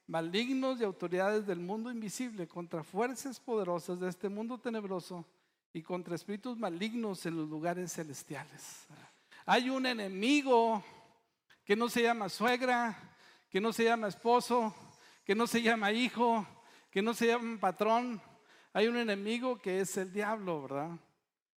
malignos 0.07 0.79
y 0.79 0.83
autoridades 0.83 1.47
del 1.47 1.59
mundo 1.59 1.89
invisible, 1.89 2.47
contra 2.47 2.83
fuerzas 2.83 3.39
poderosas 3.39 3.99
de 3.99 4.09
este 4.09 4.29
mundo 4.29 4.59
tenebroso 4.59 5.25
y 5.73 5.81
contra 5.81 6.15
espíritus 6.15 6.57
malignos 6.57 7.25
en 7.25 7.37
los 7.37 7.49
lugares 7.49 7.93
celestiales. 7.93 8.87
Hay 9.45 9.69
un 9.69 9.85
enemigo 9.85 10.83
que 11.63 11.75
no 11.75 11.89
se 11.89 12.03
llama 12.03 12.29
suegra, 12.29 13.17
que 13.49 13.59
no 13.59 13.73
se 13.73 13.83
llama 13.83 14.07
esposo, 14.07 14.75
que 15.23 15.33
no 15.33 15.47
se 15.47 15.61
llama 15.61 15.91
hijo, 15.91 16.45
que 16.95 17.01
no 17.01 17.13
se 17.13 17.27
llama 17.27 17.59
patrón. 17.59 18.21
Hay 18.71 18.87
un 18.87 18.95
enemigo 18.95 19.61
que 19.61 19.81
es 19.81 19.97
el 19.97 20.13
diablo, 20.13 20.61
¿verdad? 20.61 20.97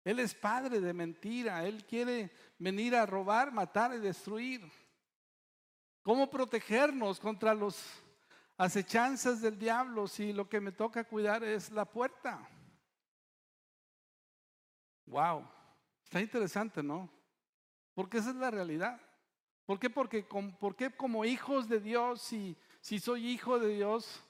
Él 0.02 0.18
es 0.18 0.34
padre 0.34 0.80
de 0.80 0.94
mentira. 0.94 1.62
Él 1.66 1.84
quiere 1.84 2.32
venir 2.58 2.96
a 2.96 3.04
robar, 3.04 3.52
matar 3.52 3.92
y 3.92 3.98
destruir. 3.98 4.62
¿Cómo 6.02 6.30
protegernos 6.30 7.20
contra 7.20 7.52
los 7.52 7.84
acechanzas 8.56 9.42
del 9.42 9.58
diablo 9.58 10.08
si 10.08 10.32
lo 10.32 10.48
que 10.48 10.58
me 10.58 10.72
toca 10.72 11.04
cuidar 11.04 11.44
es 11.44 11.70
la 11.70 11.84
puerta? 11.84 12.48
Wow, 15.04 15.46
está 16.02 16.22
interesante, 16.22 16.82
¿no? 16.82 17.10
Porque 17.92 18.16
esa 18.16 18.30
es 18.30 18.36
la 18.36 18.50
realidad. 18.50 18.98
¿Por 19.66 19.78
qué? 19.78 19.90
Porque, 19.90 20.26
como 20.96 21.26
hijos 21.26 21.68
de 21.68 21.78
Dios, 21.78 22.22
si, 22.22 22.56
si 22.80 22.98
soy 22.98 23.28
hijo 23.28 23.58
de 23.58 23.74
Dios, 23.74 24.25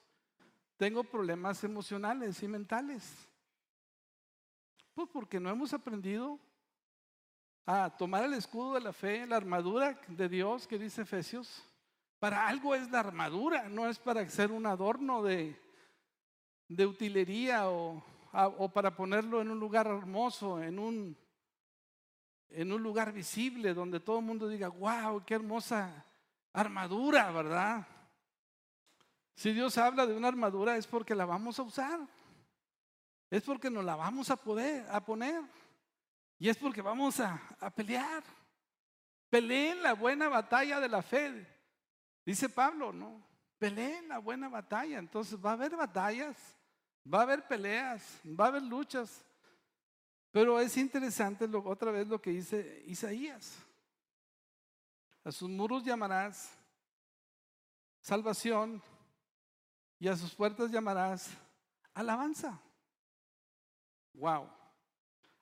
tengo 0.77 1.03
problemas 1.03 1.63
emocionales 1.63 2.41
y 2.43 2.47
mentales. 2.47 3.27
Pues 4.93 5.09
porque 5.11 5.39
no 5.39 5.49
hemos 5.49 5.73
aprendido 5.73 6.39
a 7.65 7.89
tomar 7.97 8.23
el 8.23 8.33
escudo 8.33 8.75
de 8.75 8.81
la 8.81 8.93
fe, 8.93 9.27
la 9.27 9.35
armadura 9.35 9.99
de 10.07 10.29
Dios 10.29 10.67
que 10.67 10.79
dice 10.79 11.01
Efesios. 11.01 11.63
Para 12.19 12.47
algo 12.47 12.73
es 12.73 12.89
la 12.89 12.99
armadura, 12.99 13.67
no 13.69 13.87
es 13.87 13.99
para 13.99 14.27
ser 14.29 14.51
un 14.51 14.65
adorno 14.65 15.21
de, 15.21 15.59
de 16.67 16.85
utilería 16.85 17.69
o, 17.69 18.03
o 18.31 18.69
para 18.69 18.95
ponerlo 18.95 19.41
en 19.41 19.51
un 19.51 19.59
lugar 19.59 19.87
hermoso, 19.87 20.61
en 20.61 20.79
un, 20.79 21.17
en 22.49 22.71
un 22.71 22.81
lugar 22.81 23.11
visible 23.11 23.73
donde 23.73 23.99
todo 23.99 24.19
el 24.19 24.25
mundo 24.25 24.47
diga, 24.47 24.69
wow, 24.69 25.23
qué 25.25 25.35
hermosa 25.35 26.05
armadura, 26.53 27.31
¿verdad? 27.31 27.85
Si 29.37 29.53
Dios 29.53 29.77
habla 29.77 30.07
de 30.07 30.17
una 30.17 30.29
armadura 30.29 30.77
es 30.77 30.87
porque 30.87 31.13
la 31.13 31.23
vamos 31.23 31.59
a 31.59 31.61
usar. 31.61 31.99
Es 33.29 33.43
porque 33.43 33.69
nos 33.69 33.85
la 33.85 33.95
vamos 33.95 34.31
a 34.31 34.35
poder, 34.35 34.83
a 34.89 34.99
poner. 34.99 35.43
Y 36.39 36.49
es 36.49 36.57
porque 36.57 36.81
vamos 36.81 37.19
a, 37.19 37.39
a 37.59 37.69
pelear. 37.69 38.23
Peleen 39.29 39.83
la 39.83 39.93
buena 39.93 40.27
batalla 40.27 40.79
de 40.79 40.89
la 40.89 41.03
fe. 41.03 41.45
Dice 42.25 42.49
Pablo, 42.49 42.91
¿no? 42.91 43.21
Peleen 43.59 44.07
la 44.07 44.17
buena 44.17 44.49
batalla. 44.49 44.97
Entonces 44.97 45.37
va 45.37 45.51
a 45.51 45.53
haber 45.53 45.75
batallas, 45.75 46.35
va 47.05 47.19
a 47.19 47.21
haber 47.21 47.47
peleas, 47.47 48.19
va 48.25 48.45
a 48.45 48.47
haber 48.47 48.63
luchas. 48.63 49.23
Pero 50.31 50.59
es 50.59 50.75
interesante 50.77 51.45
otra 51.45 51.91
vez 51.91 52.07
lo 52.07 52.19
que 52.19 52.31
dice 52.31 52.83
Isaías. 52.87 53.55
A 55.23 55.31
sus 55.31 55.47
muros 55.47 55.83
llamarás 55.83 56.49
salvación 58.01 58.81
y 59.99 60.07
a 60.07 60.15
sus 60.15 60.33
puertas 60.33 60.71
llamarás 60.71 61.29
alabanza. 61.93 62.61
Wow. 64.13 64.49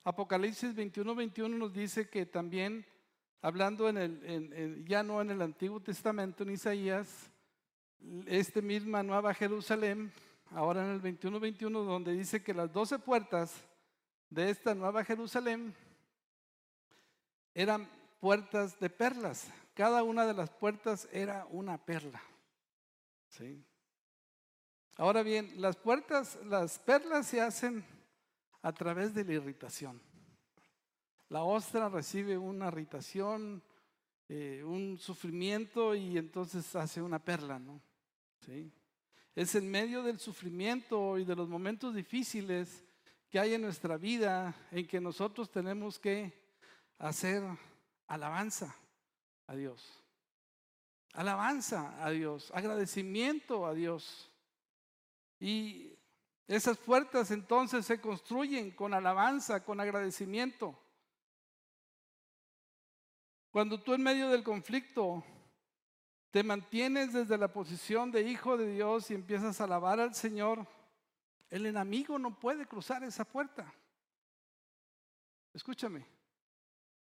Apocalipsis 0.04 0.74
21, 0.74 1.16
21 1.16 1.58
nos 1.58 1.74
dice 1.74 2.10
que 2.10 2.26
también, 2.26 2.86
hablando 3.42 3.90
ya 4.86 5.04
no 5.04 5.22
en 5.22 5.32
el 5.32 5.42
Antiguo 5.42 5.80
Testamento, 5.80 6.44
en 6.44 6.52
Isaías, 6.52 7.30
este 8.28 8.62
misma 8.62 9.04
Nueva 9.04 9.34
Jerusalén, 9.34 10.12
ahora 10.52 10.86
en 10.86 10.92
el 10.92 11.00
21, 11.00 11.40
21, 11.40 11.84
donde 11.84 12.14
dice 12.14 12.44
que 12.44 12.54
las 12.54 12.72
doce 12.72 13.00
puertas 13.00 13.64
de 14.30 14.50
esta 14.50 14.76
nueva 14.76 15.04
Jerusalén 15.04 15.74
eran 17.54 17.90
puertas 18.20 18.80
de 18.80 18.90
perlas. 18.90 19.48
Cada 19.74 20.04
una 20.04 20.26
de 20.26 20.34
las 20.34 20.50
puertas 20.50 21.08
era 21.12 21.46
una 21.50 21.78
perla. 21.78 22.22
¿Sí? 23.30 23.66
Ahora 24.98 25.24
bien, 25.24 25.52
las 25.58 25.76
puertas, 25.76 26.40
las 26.46 26.80
perlas 26.80 27.28
se 27.28 27.42
hacen 27.42 27.84
a 28.62 28.72
través 28.72 29.14
de 29.14 29.26
la 29.26 29.34
irritación. 29.34 30.02
La 31.30 31.44
ostra 31.44 31.90
recibe 31.90 32.38
una 32.38 32.68
irritación, 32.68 33.62
eh, 34.30 34.64
un 34.64 34.98
sufrimiento 34.98 35.96
y 35.96 36.18
entonces 36.18 36.76
hace 36.76 37.02
una 37.02 37.20
perla, 37.20 37.60
¿no? 37.60 37.82
¿Sí? 38.46 38.72
Es 39.36 39.54
en 39.56 39.70
medio 39.70 40.02
del 40.02 40.18
sufrimiento 40.18 41.18
y 41.18 41.26
de 41.26 41.36
los 41.36 41.50
momentos 41.50 41.94
difíciles 41.94 42.86
que 43.30 43.38
hay 43.38 43.54
en 43.54 43.64
nuestra 43.64 43.98
vida 43.98 44.56
en 44.72 44.88
que 44.88 45.02
nosotros 45.02 45.52
tenemos 45.52 46.00
que 46.00 46.32
hacer 47.00 47.44
alabanza 48.08 48.74
a 49.48 49.56
Dios. 49.56 50.02
Alabanza 51.12 52.02
a 52.02 52.12
Dios, 52.12 52.50
agradecimiento 52.54 53.66
a 53.66 53.74
Dios. 53.74 54.32
Y 55.46 55.96
Esas 56.48 56.80
puertas 56.80 57.30
entonces 57.30 57.86
se 57.86 58.02
construyen 58.02 58.72
con 58.72 58.96
alabanza, 58.96 59.64
con 59.64 59.80
agradecimiento. 59.80 60.76
Cuando 63.52 63.80
tú 63.80 63.94
en 63.94 64.02
medio 64.02 64.30
del 64.30 64.44
conflicto 64.44 65.24
te 66.32 66.44
mantienes 66.44 67.14
desde 67.14 67.38
la 67.38 67.54
posición 67.54 68.12
de 68.12 68.22
hijo 68.22 68.58
de 68.58 68.74
Dios 68.74 69.12
y 69.12 69.14
empiezas 69.14 69.62
a 69.62 69.66
alabar 69.66 70.00
al 70.00 70.16
Señor, 70.16 70.68
el 71.52 71.68
enemigo 71.68 72.18
no 72.18 72.40
puede 72.40 72.66
cruzar 72.66 73.04
esa 73.04 73.24
puerta. 73.24 73.72
Escúchame, 75.54 76.08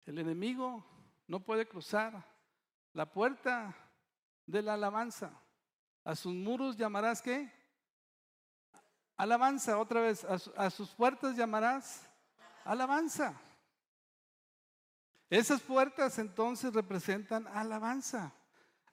el 0.05 0.19
enemigo 0.19 0.85
no 1.25 1.39
puede 1.39 1.67
cruzar 1.67 2.23
la 2.93 3.11
puerta 3.11 3.75
de 4.45 4.61
la 4.61 4.75
alabanza. 4.75 5.31
A 6.03 6.15
sus 6.15 6.35
muros 6.35 6.77
llamarás 6.77 7.23
qué? 7.23 7.64
Alabanza, 9.17 9.79
otra 9.79 10.01
vez, 10.01 10.25
a, 10.25 10.69
sus 10.69 10.89
puertas 10.89 11.37
llamarás 11.37 12.07
alabanza. 12.65 13.39
Esas 15.29 15.61
puertas 15.61 16.19
entonces 16.19 16.73
representan 16.73 17.47
alabanza, 17.47 18.33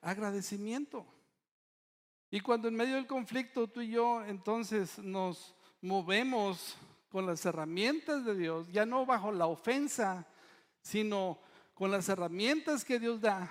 agradecimiento. 0.00 1.04
Y 2.30 2.40
cuando 2.40 2.68
en 2.68 2.76
medio 2.76 2.94
del 2.94 3.06
conflicto 3.06 3.68
tú 3.68 3.80
y 3.80 3.90
yo 3.90 4.24
entonces 4.24 4.98
nos 4.98 5.54
movemos 5.80 6.76
con 7.10 7.26
las 7.26 7.44
herramientas 7.44 8.24
de 8.24 8.34
Dios, 8.36 8.68
ya 8.72 8.86
no 8.86 9.04
bajo 9.04 9.32
la 9.32 9.46
ofensa, 9.46 10.26
sino 10.80 11.38
con 11.74 11.90
las 11.90 12.08
herramientas 12.08 12.84
que 12.84 12.98
Dios 12.98 13.20
da, 13.20 13.50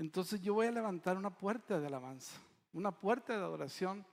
entonces 0.00 0.40
yo 0.40 0.54
voy 0.54 0.66
a 0.66 0.72
levantar 0.72 1.18
una 1.18 1.28
puerta 1.28 1.78
de 1.78 1.86
alabanza, 1.86 2.40
una 2.72 2.90
puerta 2.90 3.34
de 3.34 3.40
adoración 3.40 4.06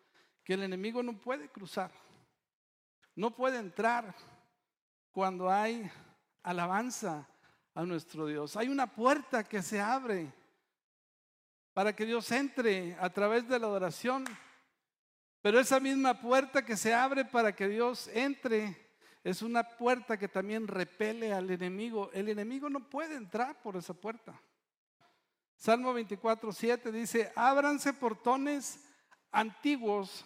que 0.47 0.53
el 0.53 0.63
enemigo 0.63 1.03
no 1.03 1.11
puede 1.11 1.49
cruzar, 1.49 1.91
no 3.17 3.35
puede 3.35 3.57
entrar 3.57 4.15
cuando 5.11 5.51
hay 5.51 5.91
alabanza 6.41 7.27
a 7.73 7.83
nuestro 7.83 8.27
Dios. 8.27 8.55
Hay 8.55 8.69
una 8.69 8.87
puerta 8.87 9.43
que 9.43 9.61
se 9.61 9.81
abre 9.81 10.31
para 11.73 11.93
que 11.93 12.05
Dios 12.05 12.31
entre 12.31 12.95
a 12.97 13.09
través 13.09 13.49
de 13.49 13.59
la 13.59 13.67
adoración. 13.67 14.23
Pero 15.41 15.59
esa 15.59 15.81
misma 15.81 16.21
puerta 16.21 16.63
que 16.63 16.77
se 16.77 16.93
abre 16.93 17.25
para 17.25 17.53
que 17.53 17.67
Dios 17.67 18.07
entre 18.13 18.89
es 19.25 19.41
una 19.41 19.63
puerta 19.63 20.17
que 20.17 20.29
también 20.29 20.65
repele 20.65 21.33
al 21.33 21.51
enemigo. 21.51 22.09
El 22.13 22.29
enemigo 22.29 22.69
no 22.69 22.89
puede 22.89 23.15
entrar 23.15 23.61
por 23.61 23.75
esa 23.75 23.93
puerta. 23.93 24.41
Salmo 25.57 25.91
24, 25.91 26.53
7 26.53 26.89
dice, 26.93 27.33
ábranse 27.35 27.91
portones 27.91 28.79
antiguos, 29.31 30.25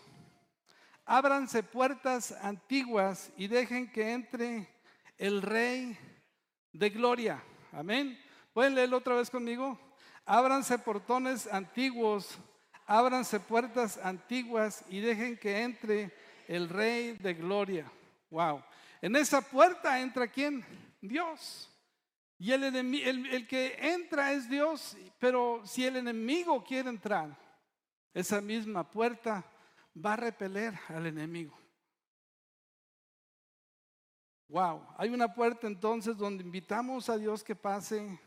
ábranse 1.11 1.61
puertas 1.61 2.31
antiguas 2.41 3.33
y 3.35 3.49
dejen 3.49 3.91
que 3.91 4.13
entre 4.13 4.69
el 5.17 5.41
rey 5.41 5.97
de 6.71 6.89
gloria. 6.89 7.43
Amén. 7.73 8.17
¿Pueden 8.53 8.75
leerlo 8.75 8.99
otra 8.99 9.15
vez 9.15 9.29
conmigo? 9.29 9.77
Ábranse 10.25 10.79
portones 10.79 11.47
antiguos, 11.51 12.39
ábranse 12.85 13.41
puertas 13.41 13.97
antiguas 13.97 14.85
y 14.89 15.01
dejen 15.01 15.37
que 15.37 15.61
entre 15.61 16.13
el 16.47 16.69
Rey 16.69 17.17
de 17.17 17.33
Gloria. 17.33 17.91
Wow. 18.29 18.63
En 19.01 19.13
esa 19.17 19.41
puerta 19.41 19.99
entra 19.99 20.29
quién? 20.29 20.63
Dios. 21.01 21.69
Y 22.37 22.53
el, 22.53 22.63
el, 22.63 23.47
que 23.47 23.77
entra 23.81 24.31
es 24.31 24.49
Dios, 24.49 24.95
pero 25.19 25.61
si 25.65 25.85
el 25.85 25.97
enemigo 25.97 26.63
quiere 26.63 26.89
entrar, 26.89 27.37
esa 28.13 28.39
misma 28.39 28.89
puerta 28.89 29.45
va 29.95 30.13
a 30.13 30.17
repeler 30.17 30.73
al 30.87 31.05
enemigo. 31.05 31.57
Wow, 34.47 34.85
hay 34.97 35.09
una 35.09 35.33
puerta 35.33 35.67
entonces 35.67 36.17
donde 36.17 36.43
invitamos 36.43 37.09
a 37.09 37.17
Dios 37.17 37.43
que 37.43 37.55
pase, 37.55 38.19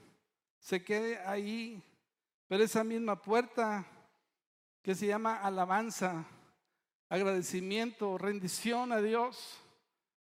se 0.58 0.82
quede 0.82 1.18
ahí, 1.18 1.82
pero 2.48 2.64
esa 2.64 2.82
misma 2.82 3.20
puerta 3.20 3.86
que 4.82 4.94
se 4.94 5.06
llama 5.06 5.36
alabanza, 5.36 6.24
agradecimiento, 7.10 8.16
rendición 8.16 8.92
a 8.92 9.02
Dios, 9.02 9.60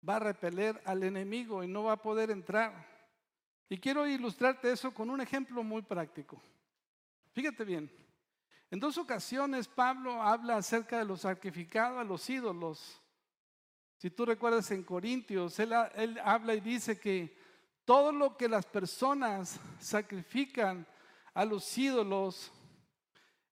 va 0.08 0.16
a 0.16 0.20
repeler 0.20 0.82
al 0.86 1.04
enemigo 1.04 1.64
y 1.64 1.68
no 1.68 1.84
va 1.84 1.94
a 1.94 2.02
poder 2.02 2.32
entrar. 2.32 2.88
Y 3.68 3.78
quiero 3.78 4.08
ilustrarte 4.08 4.72
eso 4.72 4.94
con 4.94 5.10
un 5.10 5.22
ejemplo 5.22 5.64
muy 5.64 5.82
práctico. 5.82 6.42
Fíjate 7.34 7.64
bien, 7.64 7.92
en 8.72 8.80
dos 8.80 8.98
ocasiones 8.98 9.68
Pablo 9.68 10.22
habla 10.22 10.58
acerca 10.58 11.00
de 11.00 11.06
los 11.06 11.22
sacrificados 11.22 12.00
a 12.00 12.04
los 12.04 12.30
ídolos 12.30 13.02
si 14.00 14.10
tú 14.10 14.26
recuerdas 14.26 14.72
en 14.72 14.82
Corintios, 14.84 15.60
él, 15.60 15.74
habla 16.24 16.56
y 16.56 16.62
dice 16.62 16.98
que 16.98 17.38
todo 17.84 18.14
lo 18.14 18.38
que 18.38 18.48
las 18.48 18.66
personas 18.66 19.60
sacrifican 19.78 20.88
a 21.34 21.44
los 21.44 21.78
ídolos, 21.78 22.50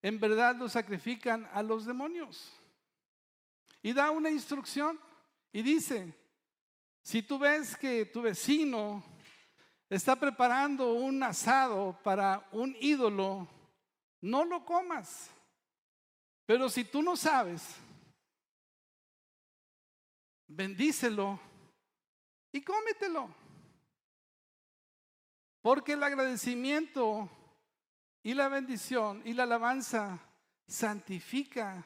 en 0.02 0.18
verdad 0.22 0.56
lo 0.56 0.70
sacrifican 0.70 1.50
a 1.52 1.62
los 1.62 1.86
demonios. 1.86 2.54
Y 3.82 3.92
da 3.92 4.10
una 4.10 4.30
instrucción 4.30 4.98
y 5.52 5.62
dice, 5.62 6.18
si 7.02 7.22
tú 7.22 7.38
ves 7.38 7.76
que 7.76 8.06
tu 8.06 8.22
vecino 8.22 9.04
está 9.90 10.16
preparando 10.16 10.94
un 10.94 11.22
asado 11.24 12.00
para 12.04 12.48
un 12.54 12.74
ídolo, 12.80 13.50
no 14.22 14.46
lo 14.46 14.66
comas. 14.66 15.30
Pero 16.46 16.70
si 16.70 16.84
tú 16.84 17.02
no 17.02 17.16
sabes 17.16 17.78
bendícelo 20.48 21.40
y 22.52 22.62
cómetelo. 22.62 23.30
Porque 25.62 25.94
el 25.94 26.04
agradecimiento 26.04 27.30
y 28.24 28.34
la 28.34 28.48
bendición 28.48 29.22
y 29.26 29.34
la 29.34 29.44
alabanza 29.44 30.20
santifica 30.66 31.86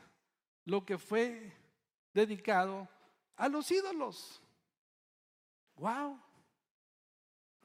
lo 0.65 0.85
que 0.85 0.97
fue 0.97 1.53
dedicado 2.13 2.87
a 3.35 3.49
los 3.49 3.71
ídolos. 3.71 4.41
Wow. 5.75 6.19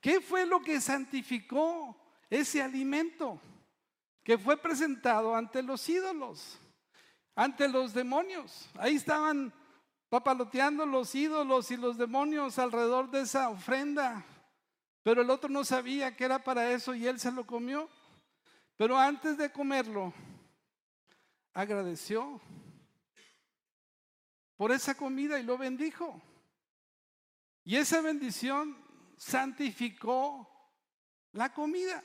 ¿Qué 0.00 0.20
fue 0.20 0.46
lo 0.46 0.60
que 0.60 0.80
santificó 0.80 1.96
ese 2.30 2.62
alimento 2.62 3.40
que 4.26 4.36
fue 4.36 4.56
presentado 4.56 5.36
ante 5.36 5.62
los 5.62 5.88
ídolos, 5.88 6.58
ante 7.36 7.68
los 7.68 7.94
demonios? 7.94 8.68
Ahí 8.76 8.96
estaban 8.96 9.52
papaloteando 10.08 10.84
los 10.84 11.14
ídolos 11.14 11.70
y 11.70 11.76
los 11.76 11.96
demonios 11.96 12.58
alrededor 12.58 13.08
de 13.08 13.20
esa 13.20 13.48
ofrenda. 13.50 14.26
Pero 15.04 15.22
el 15.22 15.30
otro 15.30 15.48
no 15.48 15.64
sabía 15.64 16.16
que 16.16 16.24
era 16.24 16.42
para 16.42 16.72
eso 16.72 16.92
y 16.92 17.06
él 17.06 17.20
se 17.20 17.30
lo 17.30 17.46
comió. 17.46 17.88
Pero 18.76 18.98
antes 18.98 19.38
de 19.38 19.52
comerlo, 19.52 20.12
agradeció 21.54 22.40
por 24.56 24.72
esa 24.72 24.96
comida 24.96 25.38
y 25.38 25.44
lo 25.44 25.56
bendijo. 25.56 26.20
Y 27.62 27.76
esa 27.76 28.00
bendición 28.00 28.76
santificó 29.16 30.50
la 31.30 31.54
comida. 31.54 32.02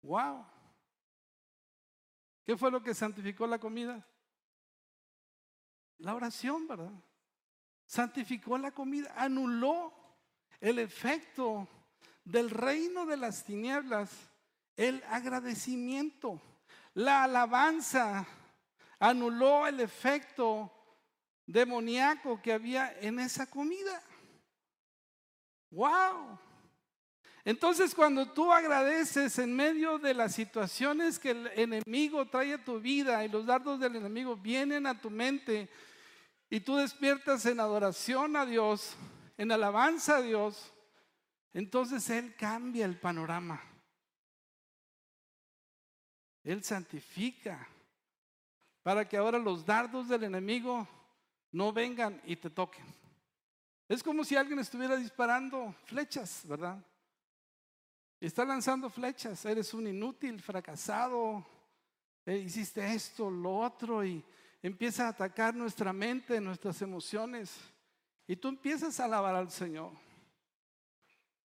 Wow. 0.00 0.46
¿Qué 2.48 2.56
fue 2.56 2.70
lo 2.70 2.82
que 2.82 2.94
santificó 2.94 3.46
la 3.46 3.58
comida? 3.58 4.02
La 5.98 6.14
oración, 6.14 6.66
¿verdad? 6.66 6.94
Santificó 7.84 8.56
la 8.56 8.70
comida, 8.70 9.12
anuló 9.18 9.92
el 10.58 10.78
efecto 10.78 11.68
del 12.24 12.48
reino 12.48 13.04
de 13.04 13.18
las 13.18 13.44
tinieblas, 13.44 14.30
el 14.76 15.04
agradecimiento, 15.10 16.40
la 16.94 17.24
alabanza, 17.24 18.26
anuló 18.98 19.66
el 19.66 19.80
efecto 19.80 20.72
demoníaco 21.44 22.40
que 22.40 22.54
había 22.54 22.98
en 22.98 23.20
esa 23.20 23.44
comida. 23.44 24.02
¡Wow! 25.70 26.38
Entonces 27.48 27.94
cuando 27.94 28.30
tú 28.30 28.52
agradeces 28.52 29.38
en 29.38 29.56
medio 29.56 29.98
de 29.98 30.12
las 30.12 30.34
situaciones 30.34 31.18
que 31.18 31.30
el 31.30 31.46
enemigo 31.56 32.26
trae 32.26 32.52
a 32.52 32.62
tu 32.62 32.78
vida 32.78 33.24
y 33.24 33.30
los 33.30 33.46
dardos 33.46 33.80
del 33.80 33.96
enemigo 33.96 34.36
vienen 34.36 34.86
a 34.86 35.00
tu 35.00 35.08
mente 35.08 35.70
y 36.50 36.60
tú 36.60 36.76
despiertas 36.76 37.46
en 37.46 37.58
adoración 37.58 38.36
a 38.36 38.44
Dios, 38.44 38.96
en 39.38 39.50
alabanza 39.50 40.18
a 40.18 40.20
Dios, 40.20 40.74
entonces 41.54 42.10
Él 42.10 42.34
cambia 42.36 42.84
el 42.84 43.00
panorama. 43.00 43.62
Él 46.44 46.62
santifica 46.62 47.66
para 48.82 49.08
que 49.08 49.16
ahora 49.16 49.38
los 49.38 49.64
dardos 49.64 50.06
del 50.06 50.24
enemigo 50.24 50.86
no 51.52 51.72
vengan 51.72 52.20
y 52.26 52.36
te 52.36 52.50
toquen. 52.50 52.84
Es 53.88 54.02
como 54.02 54.22
si 54.22 54.36
alguien 54.36 54.58
estuviera 54.58 54.96
disparando 54.96 55.74
flechas, 55.86 56.42
¿verdad? 56.44 56.78
Está 58.20 58.44
lanzando 58.44 58.90
flechas, 58.90 59.44
eres 59.44 59.72
un 59.74 59.86
inútil, 59.86 60.40
fracasado, 60.40 61.46
eh, 62.26 62.36
hiciste 62.38 62.84
esto, 62.92 63.30
lo 63.30 63.58
otro, 63.58 64.04
y 64.04 64.24
empieza 64.60 65.06
a 65.06 65.10
atacar 65.10 65.54
nuestra 65.54 65.92
mente, 65.92 66.40
nuestras 66.40 66.82
emociones. 66.82 67.56
Y 68.26 68.34
tú 68.34 68.48
empiezas 68.48 68.98
a 68.98 69.04
alabar 69.04 69.36
al 69.36 69.50
Señor. 69.50 69.92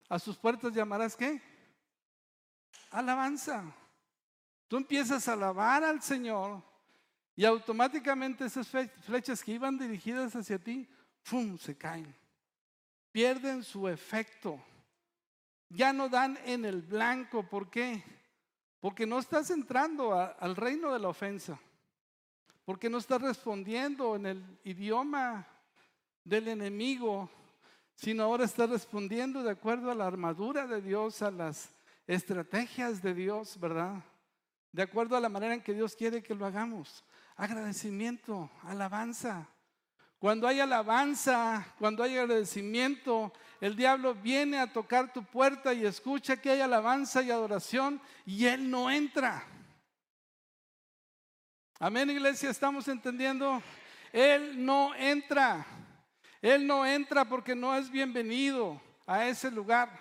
A 0.08 0.18
sus 0.18 0.36
puertas 0.36 0.72
llamarás 0.72 1.14
qué? 1.14 1.40
Alabanza. 2.90 3.64
Tú 4.66 4.76
empiezas 4.76 5.28
a 5.28 5.34
alabar 5.34 5.84
al 5.84 6.02
Señor 6.02 6.62
y 7.36 7.44
automáticamente 7.44 8.44
esas 8.44 8.68
flechas 8.68 9.44
que 9.44 9.52
iban 9.52 9.78
dirigidas 9.78 10.34
hacia 10.34 10.58
ti, 10.58 10.88
¡fum!, 11.22 11.56
se 11.56 11.76
caen. 11.76 12.14
Pierden 13.12 13.62
su 13.62 13.88
efecto. 13.88 14.60
Ya 15.68 15.92
no 15.92 16.08
dan 16.08 16.38
en 16.44 16.64
el 16.64 16.82
blanco. 16.82 17.42
¿Por 17.42 17.70
qué? 17.70 18.02
Porque 18.80 19.06
no 19.06 19.18
estás 19.18 19.50
entrando 19.50 20.14
al 20.14 20.56
reino 20.56 20.92
de 20.92 20.98
la 20.98 21.08
ofensa. 21.08 21.58
Porque 22.64 22.88
no 22.88 22.98
estás 22.98 23.20
respondiendo 23.22 24.16
en 24.16 24.26
el 24.26 24.58
idioma 24.64 25.46
del 26.24 26.48
enemigo, 26.48 27.30
sino 27.94 28.22
ahora 28.22 28.44
estás 28.44 28.70
respondiendo 28.70 29.42
de 29.42 29.50
acuerdo 29.50 29.90
a 29.90 29.94
la 29.94 30.06
armadura 30.06 30.66
de 30.66 30.82
Dios, 30.82 31.22
a 31.22 31.30
las 31.30 31.70
estrategias 32.06 33.02
de 33.02 33.14
Dios, 33.14 33.58
¿verdad? 33.58 34.02
De 34.70 34.82
acuerdo 34.82 35.16
a 35.16 35.20
la 35.20 35.28
manera 35.28 35.54
en 35.54 35.62
que 35.62 35.74
Dios 35.74 35.96
quiere 35.96 36.22
que 36.22 36.34
lo 36.34 36.46
hagamos. 36.46 37.04
Agradecimiento, 37.36 38.50
alabanza. 38.62 39.48
Cuando 40.18 40.48
hay 40.48 40.58
alabanza, 40.58 41.64
cuando 41.78 42.02
hay 42.02 42.18
agradecimiento, 42.18 43.32
el 43.60 43.76
diablo 43.76 44.14
viene 44.14 44.58
a 44.58 44.72
tocar 44.72 45.12
tu 45.12 45.24
puerta 45.24 45.72
y 45.72 45.86
escucha 45.86 46.36
que 46.36 46.50
hay 46.50 46.60
alabanza 46.60 47.22
y 47.22 47.30
adoración 47.30 48.00
y 48.26 48.46
él 48.46 48.68
no 48.68 48.90
entra. 48.90 49.46
Amén, 51.78 52.10
iglesia, 52.10 52.50
estamos 52.50 52.88
entendiendo. 52.88 53.62
Él 54.12 54.64
no 54.64 54.92
entra. 54.96 55.64
Él 56.42 56.66
no 56.66 56.84
entra 56.84 57.24
porque 57.24 57.54
no 57.54 57.76
es 57.76 57.88
bienvenido 57.88 58.80
a 59.06 59.26
ese 59.26 59.52
lugar. 59.52 60.00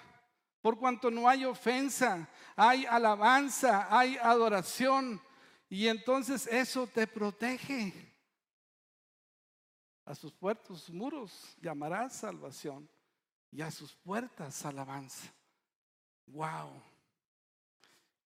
Por 0.64 0.80
cuanto 0.80 1.12
no 1.12 1.30
hay 1.30 1.46
ofensa, 1.46 2.28
hay 2.56 2.88
alabanza, 2.88 3.88
hay 3.96 4.18
adoración. 4.18 5.22
Y 5.70 5.88
entonces 5.88 6.48
eso 6.48 6.88
te 6.88 7.06
protege. 7.06 8.07
A 10.08 10.16
sus 10.16 10.32
puertos, 10.32 10.90
muros 10.90 11.58
llamarás 11.62 12.16
salvación 12.16 12.90
y 13.52 13.62
a 13.62 13.70
sus 13.70 13.94
puertas 13.94 14.66
alabanza. 14.66 15.34
Wow. 16.28 16.82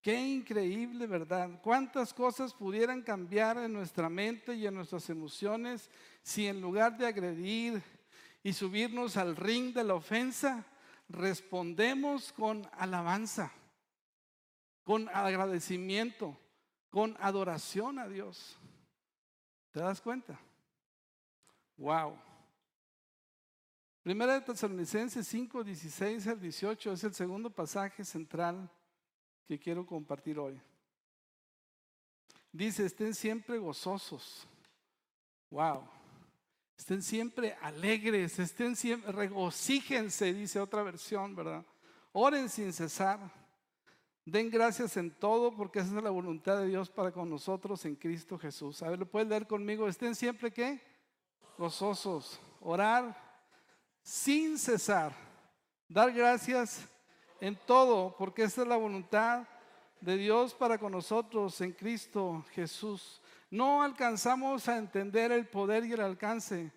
Qué 0.00 0.14
increíble, 0.14 1.08
¿verdad? 1.08 1.60
¿Cuántas 1.60 2.14
cosas 2.14 2.54
pudieran 2.54 3.02
cambiar 3.02 3.58
en 3.58 3.72
nuestra 3.72 4.08
mente 4.08 4.54
y 4.54 4.64
en 4.64 4.74
nuestras 4.74 5.10
emociones 5.10 5.90
si 6.22 6.46
en 6.46 6.60
lugar 6.60 6.96
de 6.96 7.04
agredir 7.04 7.82
y 8.44 8.52
subirnos 8.52 9.16
al 9.16 9.34
ring 9.34 9.74
de 9.74 9.82
la 9.82 9.94
ofensa, 9.94 10.64
respondemos 11.08 12.32
con 12.32 12.64
alabanza, 12.78 13.50
con 14.84 15.08
agradecimiento, 15.08 16.38
con 16.90 17.16
adoración 17.18 17.98
a 17.98 18.06
Dios? 18.06 18.56
¿Te 19.72 19.80
das 19.80 20.00
cuenta? 20.00 20.38
Wow. 21.76 22.18
Primera 24.02 24.34
de 24.34 24.40
Tesalonicenses 24.40 25.26
5, 25.28 25.62
16 25.62 26.26
al 26.26 26.40
18 26.40 26.92
es 26.92 27.04
el 27.04 27.14
segundo 27.14 27.50
pasaje 27.50 28.04
central 28.04 28.68
que 29.46 29.58
quiero 29.58 29.86
compartir 29.86 30.38
hoy. 30.38 30.60
Dice, 32.50 32.84
estén 32.84 33.14
siempre 33.14 33.58
gozosos. 33.58 34.46
Wow. 35.50 35.88
Estén 36.76 37.02
siempre 37.02 37.54
alegres, 37.62 38.38
estén 38.38 38.74
siempre, 38.74 39.12
regocíjense, 39.12 40.34
dice 40.34 40.58
otra 40.58 40.82
versión, 40.82 41.36
¿verdad? 41.36 41.64
Oren 42.12 42.48
sin 42.48 42.72
cesar. 42.72 43.20
Den 44.24 44.50
gracias 44.50 44.96
en 44.96 45.10
todo 45.10 45.54
porque 45.54 45.78
esa 45.78 45.96
es 45.96 46.02
la 46.02 46.10
voluntad 46.10 46.58
de 46.58 46.66
Dios 46.66 46.90
para 46.90 47.12
con 47.12 47.30
nosotros 47.30 47.84
en 47.84 47.96
Cristo 47.96 48.38
Jesús. 48.38 48.82
A 48.82 48.90
ver, 48.90 48.98
¿lo 48.98 49.06
pueden 49.06 49.28
leer 49.28 49.46
conmigo? 49.46 49.88
Estén 49.88 50.14
siempre 50.14 50.52
qué? 50.52 50.80
Gozosos. 51.58 52.40
Orar 52.60 53.16
sin 54.02 54.58
cesar. 54.58 55.12
Dar 55.88 56.12
gracias 56.12 56.88
en 57.40 57.56
todo, 57.66 58.14
porque 58.16 58.44
esta 58.44 58.62
es 58.62 58.68
la 58.68 58.76
voluntad 58.76 59.46
de 60.00 60.16
Dios 60.16 60.54
para 60.54 60.78
con 60.78 60.92
nosotros 60.92 61.60
en 61.60 61.72
Cristo 61.72 62.44
Jesús. 62.52 63.20
No 63.50 63.82
alcanzamos 63.82 64.68
a 64.68 64.78
entender 64.78 65.30
el 65.32 65.46
poder 65.46 65.84
y 65.84 65.92
el 65.92 66.00
alcance 66.00 66.72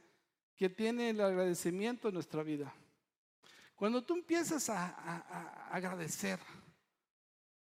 que 0.56 0.70
tiene 0.70 1.10
el 1.10 1.22
agradecimiento 1.22 2.08
en 2.08 2.14
nuestra 2.14 2.44
vida. 2.44 2.74
Cuando 3.76 4.04
tú 4.04 4.14
empiezas 4.14 4.70
a, 4.70 5.70
agradecer, 5.70 6.40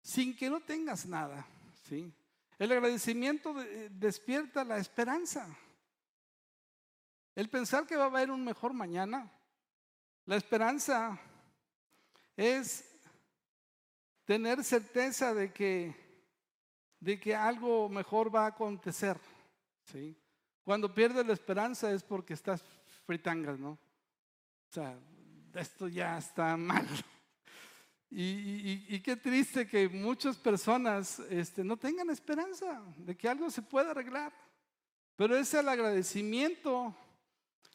sin 0.03 0.37
que 0.37 0.51
no 0.51 0.61
tengas 0.61 1.07
nada, 1.07 1.47
¿sí? 1.89 2.13
el 2.59 2.73
agradecimiento 2.73 3.55
despierta 3.91 4.65
la 4.65 4.79
esperanza. 4.79 5.49
El 7.35 7.49
pensar 7.49 7.87
que 7.87 7.97
va 7.97 8.05
a 8.05 8.09
haber 8.09 8.31
un 8.31 8.45
mejor 8.45 8.75
mañana, 8.75 9.31
la 10.27 10.37
esperanza 10.37 11.19
es 12.37 12.85
tener 14.25 14.63
certeza 14.63 15.33
de 15.35 15.53
que, 15.53 15.95
de 17.01 17.19
que 17.19 17.35
algo 17.35 17.89
mejor 17.89 18.35
va 18.35 18.45
a 18.45 18.49
acontecer. 18.49 19.19
¿sí? 19.85 20.17
Cuando 20.63 20.95
pierdes 20.95 21.27
la 21.27 21.33
esperanza 21.33 21.91
es 21.91 22.03
porque 22.03 22.35
estás 22.35 22.63
fritangas, 23.07 23.59
¿no? 23.59 23.71
O 23.71 24.73
sea, 24.73 24.99
esto 25.55 25.89
ya 25.89 26.19
está 26.19 26.57
mal. 26.57 26.87
Y, 28.15 29.01
qué 29.01 29.17
triste 29.17 29.67
que 29.67 29.89
muchas 29.89 30.37
personas 30.37 31.19
este, 31.31 31.65
no 31.65 31.79
tengan 31.79 32.11
esperanza 32.11 32.83
de 32.95 33.17
que 33.17 33.27
algo 33.27 33.51
se 33.51 33.63
pueda 33.63 33.93
arreglar. 33.93 34.35
Pero 35.17 35.35
es 35.35 35.55
el 35.55 35.67
agradecimiento 35.67 36.95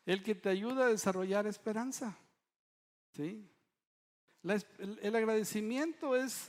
el 0.08 0.24
que 0.24 0.36
te 0.36 0.50
ayuda 0.50 0.86
a 0.86 0.90
desarrollar 0.90 1.46
esperanza. 1.46 2.18
¿Sí? 3.12 3.48
el, 4.44 5.16
agradecimiento 5.16 6.16
es 6.16 6.48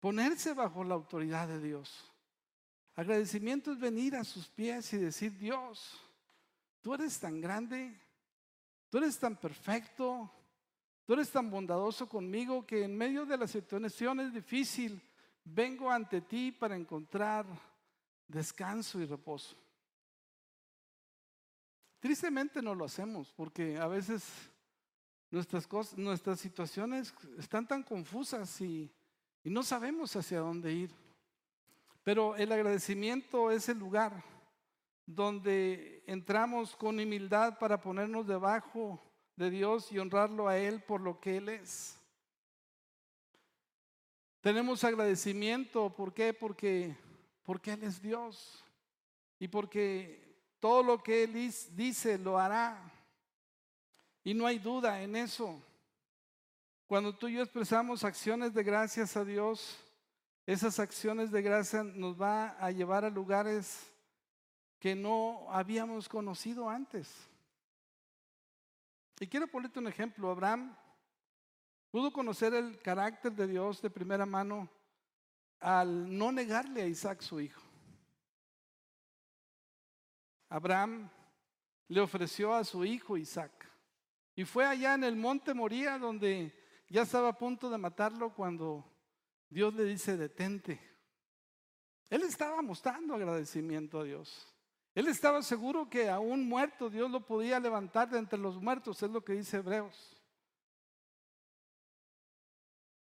ponerse 0.00 0.52
bajo 0.52 0.82
la 0.82 0.94
autoridad 0.94 1.46
de 1.46 1.60
Dios. 1.60 2.12
Agradecimiento 2.96 3.72
es 3.72 3.78
venir 3.78 4.16
a 4.16 4.24
sus 4.24 4.48
pies 4.48 4.92
y 4.94 4.96
decir, 4.98 5.38
Dios, 5.38 5.96
tú 6.80 6.94
eres 6.94 7.20
tan 7.20 7.40
grande, 7.40 7.96
tú 8.88 8.98
eres 8.98 9.16
tan 9.16 9.36
perfecto, 9.36 10.28
tú 11.06 11.12
eres 11.12 11.30
tan 11.30 11.50
bondadoso 11.50 12.08
conmigo 12.08 12.66
que 12.66 12.82
en 12.82 12.96
medio 12.96 13.24
de 13.24 13.38
la 13.38 13.46
situación 13.46 14.18
es 14.18 14.32
difícil, 14.32 15.00
vengo 15.44 15.88
ante 15.88 16.20
ti 16.20 16.50
para 16.50 16.74
encontrar 16.74 17.46
descanso 18.26 19.00
y 19.00 19.06
reposo. 19.06 19.56
Tristemente 22.02 22.60
no 22.60 22.74
lo 22.74 22.84
hacemos 22.84 23.32
porque 23.32 23.78
a 23.78 23.86
veces 23.86 24.24
Nuestras, 25.32 25.66
cosas, 25.66 25.96
nuestras 25.96 26.40
situaciones 26.40 27.14
están 27.38 27.66
tan 27.66 27.82
confusas 27.82 28.60
y, 28.60 28.92
no 29.44 29.62
sabemos 29.62 30.14
hacia 30.14 30.40
dónde 30.40 30.70
ir. 30.74 30.90
Pero 32.04 32.36
el 32.36 32.52
agradecimiento 32.52 33.50
es 33.50 33.66
el 33.70 33.78
lugar 33.78 34.22
donde 35.06 36.04
entramos 36.06 36.76
con 36.76 37.00
humildad 37.00 37.58
para 37.58 37.80
ponernos 37.80 38.26
debajo 38.26 39.02
de 39.34 39.48
Dios 39.48 39.90
y 39.90 39.98
honrarlo 39.98 40.48
a 40.48 40.58
Él 40.58 40.82
por 40.82 41.00
lo 41.00 41.18
que 41.18 41.38
Él 41.38 41.48
es. 41.48 41.98
Tenemos 44.42 44.84
agradecimiento, 44.84 45.88
¿por 45.96 46.12
qué? 46.12 46.34
Porque, 46.34 46.94
porque 47.42 47.72
Él 47.72 47.84
es 47.84 48.02
Dios 48.02 48.62
y 49.38 49.48
porque 49.48 50.31
todo 50.62 50.84
lo 50.84 51.02
que 51.02 51.24
Él 51.24 51.32
dice 51.72 52.16
lo 52.18 52.38
hará. 52.38 52.80
Y 54.22 54.32
no 54.32 54.46
hay 54.46 54.60
duda 54.60 55.02
en 55.02 55.16
eso. 55.16 55.60
Cuando 56.86 57.12
tú 57.12 57.26
y 57.26 57.34
yo 57.34 57.42
expresamos 57.42 58.04
acciones 58.04 58.54
de 58.54 58.62
gracias 58.62 59.16
a 59.16 59.24
Dios, 59.24 59.76
esas 60.46 60.78
acciones 60.78 61.32
de 61.32 61.42
gracia 61.42 61.82
nos 61.82 62.20
va 62.20 62.50
a 62.60 62.70
llevar 62.70 63.04
a 63.04 63.10
lugares 63.10 63.92
que 64.78 64.94
no 64.94 65.48
habíamos 65.50 66.08
conocido 66.08 66.70
antes. 66.70 67.12
Y 69.18 69.26
quiero 69.26 69.48
ponerte 69.48 69.80
un 69.80 69.88
ejemplo. 69.88 70.30
Abraham 70.30 70.76
pudo 71.90 72.12
conocer 72.12 72.54
el 72.54 72.80
carácter 72.80 73.32
de 73.32 73.48
Dios 73.48 73.82
de 73.82 73.90
primera 73.90 74.26
mano 74.26 74.68
al 75.58 76.16
no 76.16 76.30
negarle 76.30 76.82
a 76.82 76.86
Isaac 76.86 77.20
su 77.20 77.40
hijo. 77.40 77.61
Abraham 80.52 81.08
le 81.88 82.00
ofreció 82.02 82.52
a 82.54 82.62
su 82.62 82.84
hijo 82.84 83.16
Isaac. 83.16 83.66
Y 84.36 84.44
fue 84.44 84.66
allá 84.66 84.94
en 84.94 85.04
el 85.04 85.16
monte 85.16 85.54
Moría 85.54 85.98
donde 85.98 86.52
ya 86.88 87.02
estaba 87.02 87.30
a 87.30 87.38
punto 87.38 87.70
de 87.70 87.78
matarlo 87.78 88.34
cuando 88.34 88.84
Dios 89.48 89.72
le 89.72 89.84
dice, 89.84 90.18
detente. 90.18 90.78
Él 92.10 92.22
estaba 92.24 92.60
mostrando 92.60 93.14
agradecimiento 93.14 94.00
a 94.00 94.04
Dios. 94.04 94.46
Él 94.94 95.08
estaba 95.08 95.42
seguro 95.42 95.88
que 95.88 96.10
aún 96.10 96.46
muerto 96.46 96.90
Dios 96.90 97.10
lo 97.10 97.24
podía 97.24 97.58
levantar 97.58 98.10
de 98.10 98.18
entre 98.18 98.38
los 98.38 98.60
muertos, 98.60 99.02
es 99.02 99.10
lo 99.10 99.24
que 99.24 99.32
dice 99.32 99.56
Hebreos. 99.56 100.22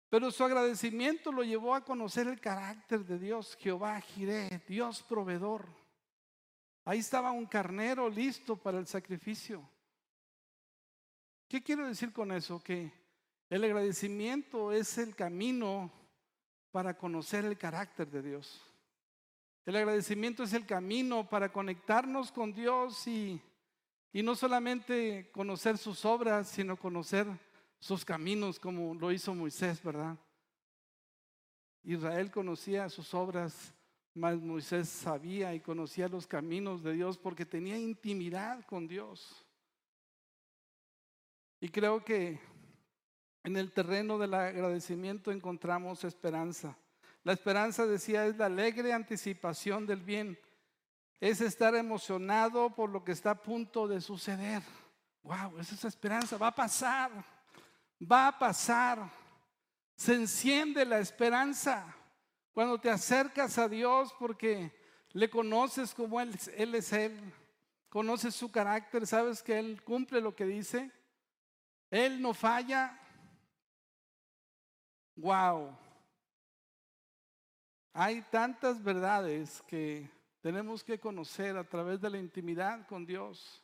Pero 0.08 0.30
su 0.30 0.44
agradecimiento 0.44 1.32
lo 1.32 1.44
llevó 1.44 1.74
a 1.74 1.84
conocer 1.84 2.28
el 2.28 2.40
carácter 2.40 3.04
de 3.06 3.18
Dios, 3.18 3.58
Jehová 3.60 4.00
Jireh, 4.02 4.64
Dios 4.68 5.02
proveedor. 5.02 5.79
Ahí 6.90 6.98
estaba 6.98 7.32
un 7.32 7.46
carnero 7.46 8.10
listo 8.10 8.56
para 8.56 8.80
el 8.80 8.88
sacrificio. 8.88 9.62
¿Qué 11.48 11.62
quiero 11.62 11.86
decir 11.86 12.12
con 12.12 12.32
eso? 12.32 12.64
Que 12.64 12.92
el 13.48 13.64
agradecimiento 13.64 14.72
es 14.72 14.98
el 14.98 15.16
camino 15.16 15.92
para 16.72 16.98
conocer 16.98 17.46
el 17.46 17.60
carácter 17.60 18.10
de 18.10 18.24
Dios. 18.24 18.60
El 19.68 19.76
agradecimiento 19.76 20.42
es 20.42 20.54
el 20.54 20.66
camino 20.66 21.30
para 21.30 21.52
conectarnos 21.52 22.32
con 22.32 22.54
Dios 22.54 23.06
y, 23.06 23.40
y 24.12 24.24
no 24.24 24.34
solamente 24.34 25.30
conocer 25.32 25.78
sus 25.78 26.04
obras, 26.06 26.50
sino 26.50 26.76
conocer 26.76 27.28
sus 27.78 28.04
caminos 28.04 28.60
como 28.60 28.96
lo 28.96 29.12
hizo 29.12 29.36
Moisés, 29.36 29.84
¿verdad? 29.84 30.18
Israel 31.84 32.32
conocía 32.32 32.90
sus 32.90 33.14
obras, 33.14 33.76
mas 34.20 34.40
Moisés 34.40 34.90
sabía 34.90 35.54
y 35.54 35.60
conocía 35.60 36.08
los 36.08 36.28
caminos 36.28 36.84
de 36.84 36.94
Dios 36.94 37.18
porque 37.18 37.46
tenía 37.46 37.78
intimidad 37.78 38.66
con 38.66 38.88
Dios. 38.88 39.46
Y 41.62 41.70
creo 41.70 42.04
que 42.04 42.40
en 43.44 43.58
el 43.58 43.72
terreno 43.72 44.18
del 44.18 44.34
agradecimiento 44.34 45.32
encontramos 45.32 46.04
esperanza. 46.04 46.78
La 47.24 47.34
esperanza, 47.34 47.86
decía, 47.86 48.26
es 48.26 48.38
la 48.38 48.46
alegre 48.46 48.94
anticipación 48.94 49.86
del 49.86 50.02
bien. 50.02 50.38
Es 51.20 51.42
estar 51.42 51.76
emocionado 51.76 52.76
por 52.76 52.90
lo 52.90 53.04
que 53.04 53.12
está 53.12 53.32
a 53.32 53.42
punto 53.42 53.88
de 53.88 54.00
suceder. 54.00 54.62
Wow, 55.24 55.60
esa 55.60 55.76
es 55.76 55.84
esperanza, 55.86 56.38
va 56.38 56.48
a 56.48 56.56
pasar 56.56 57.12
va 58.00 58.28
a 58.28 58.40
pasar. 58.40 59.10
Se 59.96 60.14
enciende 60.14 60.86
la 60.86 61.00
esperanza 61.00 61.96
cuando 62.54 62.80
te 62.80 62.90
acercas 62.90 63.58
a 63.58 63.70
Dios 63.70 64.14
porque 64.20 64.72
le 65.14 65.30
conoces 65.30 65.94
como 65.94 66.20
Él, 66.20 66.36
es 66.76 66.94
Él. 66.94 67.20
Conoces 67.90 68.36
su 68.36 68.52
carácter, 68.52 69.08
sabes 69.08 69.42
que 69.42 69.58
Él 69.58 69.82
cumple 69.84 70.22
lo 70.22 70.36
que 70.36 70.46
dice. 70.46 70.92
Él 71.90 72.22
no 72.22 72.34
falla. 72.34 73.00
Wow. 75.16 75.76
Hay 77.94 78.22
tantas 78.24 78.82
verdades 78.82 79.62
que 79.64 80.10
tenemos 80.42 80.84
que 80.84 81.00
conocer 81.00 81.58
a 81.58 81.64
través 81.64 82.00
de 82.00 82.10
la 82.10 82.18
intimidad 82.18 82.88
con 82.88 83.06
Dios 83.06 83.64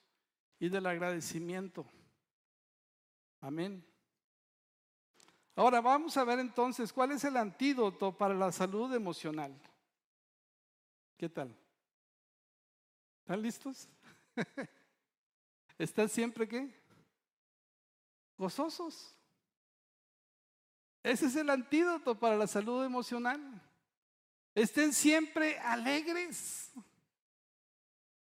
y 0.59 0.69
del 0.69 0.87
agradecimiento. 0.87 1.85
Amén. 3.39 3.85
Ahora 5.55 5.79
vamos 5.79 6.17
a 6.17 6.23
ver 6.25 6.39
entonces 6.39 6.91
cuál 6.91 7.11
es 7.11 7.23
el 7.23 7.37
antídoto 7.37 8.11
para 8.11 8.33
la 8.33 8.51
salud 8.51 8.93
emocional. 8.93 9.57
¿Qué 11.17 11.29
tal? 11.29 11.55
¿Están 13.21 13.41
listos? 13.41 13.87
¿Están 15.77 16.09
siempre 16.09 16.47
qué? 16.47 16.69
Gozosos. 18.37 19.15
Ese 21.01 21.27
es 21.27 21.35
el 21.37 21.49
antídoto 21.49 22.19
para 22.19 22.35
la 22.35 22.47
salud 22.47 22.83
emocional. 22.83 23.39
Estén 24.53 24.91
siempre 24.91 25.57
alegres. 25.59 26.71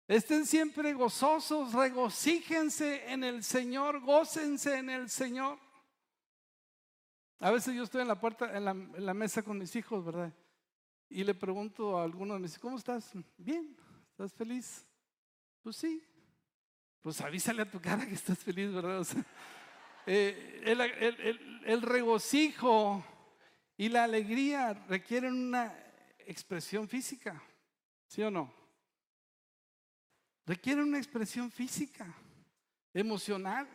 Estén 0.08 0.46
siempre 0.46 0.93
gozosos, 0.93 1.74
regocíjense 1.74 3.12
en 3.12 3.24
el 3.24 3.43
Señor, 3.43 4.02
gócense 4.02 4.78
en 4.78 4.89
el 4.89 5.10
Señor. 5.10 5.58
A 7.39 7.52
veces 7.52 7.76
yo 7.76 7.84
estoy 7.84 8.02
en 8.02 8.08
la 8.08 8.19
puerta, 8.19 8.56
en 8.56 8.65
la, 8.65 9.13
mesa 9.13 9.43
con 9.43 9.58
mis 9.58 9.76
hijos, 9.76 10.04
¿verdad? 10.06 10.34
Y 11.10 11.24
le 11.24 11.34
pregunto 11.34 11.98
a 11.98 12.04
alguno 12.04 12.34
de 12.34 12.39
mis 12.39 12.52
hijos, 12.52 12.62
¿cómo 12.62 12.78
estás? 12.78 13.12
Bien, 13.38 13.76
¿estás 14.12 14.34
feliz? 14.34 14.86
Pues 15.62 15.76
sí. 15.76 16.04
Pues 17.02 17.19
avísale 17.19 17.63
a 17.63 17.69
tu 17.69 17.82
cara 17.82 18.08
que 18.08 18.13
estás 18.13 18.39
feliz, 18.39 18.72
¿verdad? 18.72 19.06
Eh, 20.06 20.63
el, 20.65 21.82
regocijo 21.82 23.02
y 23.78 23.88
la 23.88 24.04
alegría 24.04 24.74
requieren 24.89 25.34
una 25.34 25.74
expresión 26.19 26.89
física, 26.89 27.41
¿sí 28.08 28.22
o 28.22 28.30
no? 28.30 28.54
Requieren 30.46 30.84
una 30.84 30.98
expresión 30.98 31.50
física, 31.50 32.13
emocional. 32.93 33.65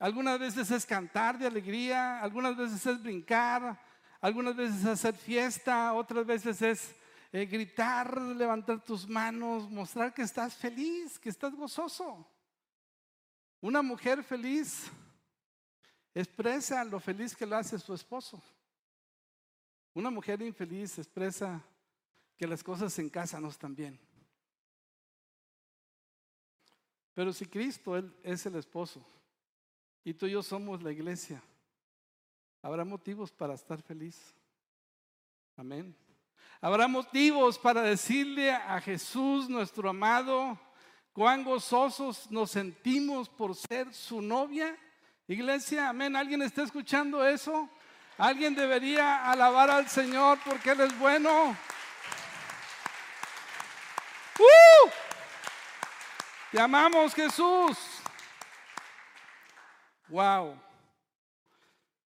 Algunas 0.00 0.38
veces 0.38 0.70
es 0.70 0.86
cantar 0.86 1.38
de 1.38 1.46
alegría, 1.46 2.20
algunas 2.20 2.56
veces 2.56 2.84
es 2.86 3.02
brincar, 3.02 3.78
algunas 4.18 4.56
veces 4.56 4.80
es 4.80 4.86
hacer 4.86 5.14
fiesta, 5.14 5.92
otras 5.92 6.24
veces 6.24 6.62
es 6.62 6.94
eh, 7.30 7.44
gritar, 7.44 8.18
levantar 8.18 8.82
tus 8.82 9.06
manos, 9.06 9.70
mostrar 9.70 10.14
que 10.14 10.22
estás 10.22 10.54
feliz, 10.56 11.18
que 11.18 11.28
estás 11.28 11.54
gozoso. 11.54 12.26
Una 13.60 13.82
mujer 13.82 14.24
feliz 14.24 14.90
expresa 16.14 16.82
lo 16.82 16.98
feliz 16.98 17.36
que 17.36 17.44
lo 17.44 17.56
hace 17.56 17.78
su 17.78 17.92
esposo. 17.92 18.42
Una 19.92 20.08
mujer 20.08 20.40
infeliz 20.40 20.98
expresa 20.98 21.62
que 22.38 22.46
las 22.46 22.64
cosas 22.64 22.98
en 22.98 23.10
casa 23.10 23.38
no 23.38 23.48
están 23.48 23.74
bien. 23.74 24.00
Pero 27.12 27.34
si 27.34 27.44
Cristo 27.44 27.98
él, 27.98 28.16
es 28.22 28.46
el 28.46 28.56
esposo, 28.56 29.04
y 30.04 30.14
tú 30.14 30.26
y 30.26 30.32
yo 30.32 30.42
somos 30.42 30.82
la 30.82 30.92
iglesia. 30.92 31.42
Habrá 32.62 32.84
motivos 32.84 33.32
para 33.32 33.54
estar 33.54 33.80
feliz. 33.82 34.34
Amén. 35.56 35.96
Habrá 36.60 36.88
motivos 36.88 37.58
para 37.58 37.82
decirle 37.82 38.52
a 38.52 38.80
Jesús, 38.80 39.48
nuestro 39.48 39.88
amado, 39.88 40.58
cuán 41.12 41.42
gozosos 41.42 42.30
nos 42.30 42.50
sentimos 42.50 43.28
por 43.28 43.54
ser 43.54 43.92
su 43.94 44.20
novia. 44.20 44.76
Iglesia, 45.26 45.88
amén. 45.88 46.16
¿Alguien 46.16 46.42
está 46.42 46.62
escuchando 46.62 47.26
eso? 47.26 47.68
¿Alguien 48.18 48.54
debería 48.54 49.30
alabar 49.30 49.70
al 49.70 49.88
Señor 49.88 50.38
porque 50.44 50.72
Él 50.72 50.80
es 50.80 50.98
bueno? 50.98 51.56
¡Uh! 54.38 54.90
Te 56.52 56.60
amamos, 56.60 57.14
Jesús. 57.14 57.89
Wow. 60.10 60.60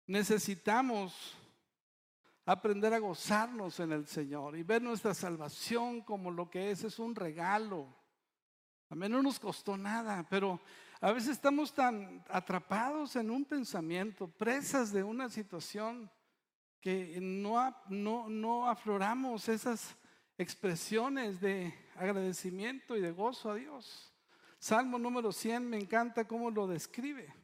Necesitamos 0.08 1.38
aprender 2.46 2.92
a 2.96 3.00
gozarnos 3.00 3.80
en 3.80 3.92
el 3.92 4.08
Señor 4.08 4.58
y 4.58 4.64
ver 4.64 4.82
nuestra 4.82 5.14
salvación 5.14 6.02
como 6.02 6.32
lo 6.32 6.50
que 6.50 6.72
es, 6.72 6.84
es 6.84 6.98
un 6.98 7.14
regalo. 7.14 7.96
A 8.90 8.96
mí 8.96 9.08
no 9.08 9.22
nos 9.22 9.40
costó 9.40 9.78
nada, 9.78 10.26
pero 10.28 10.60
a 11.00 11.12
veces 11.12 11.30
estamos 11.30 11.74
tan 11.76 12.26
atrapados 12.28 13.16
en 13.16 13.30
un 13.30 13.46
pensamiento, 13.46 14.28
presas 14.28 14.92
de 14.92 15.04
una 15.04 15.30
situación, 15.30 16.12
que 16.82 17.20
no, 17.22 17.76
no, 17.90 18.28
no 18.28 18.68
afloramos 18.68 19.48
esas 19.48 19.96
expresiones 20.40 21.40
de 21.40 21.72
agradecimiento 21.96 22.98
y 22.98 23.02
de 23.02 23.12
gozo 23.12 23.52
a 23.52 23.56
Dios. 23.56 24.12
Salmo 24.58 24.98
número 24.98 25.32
100 25.32 25.70
me 25.70 25.78
encanta 25.78 26.28
cómo 26.28 26.50
lo 26.50 26.66
describe. 26.66 27.41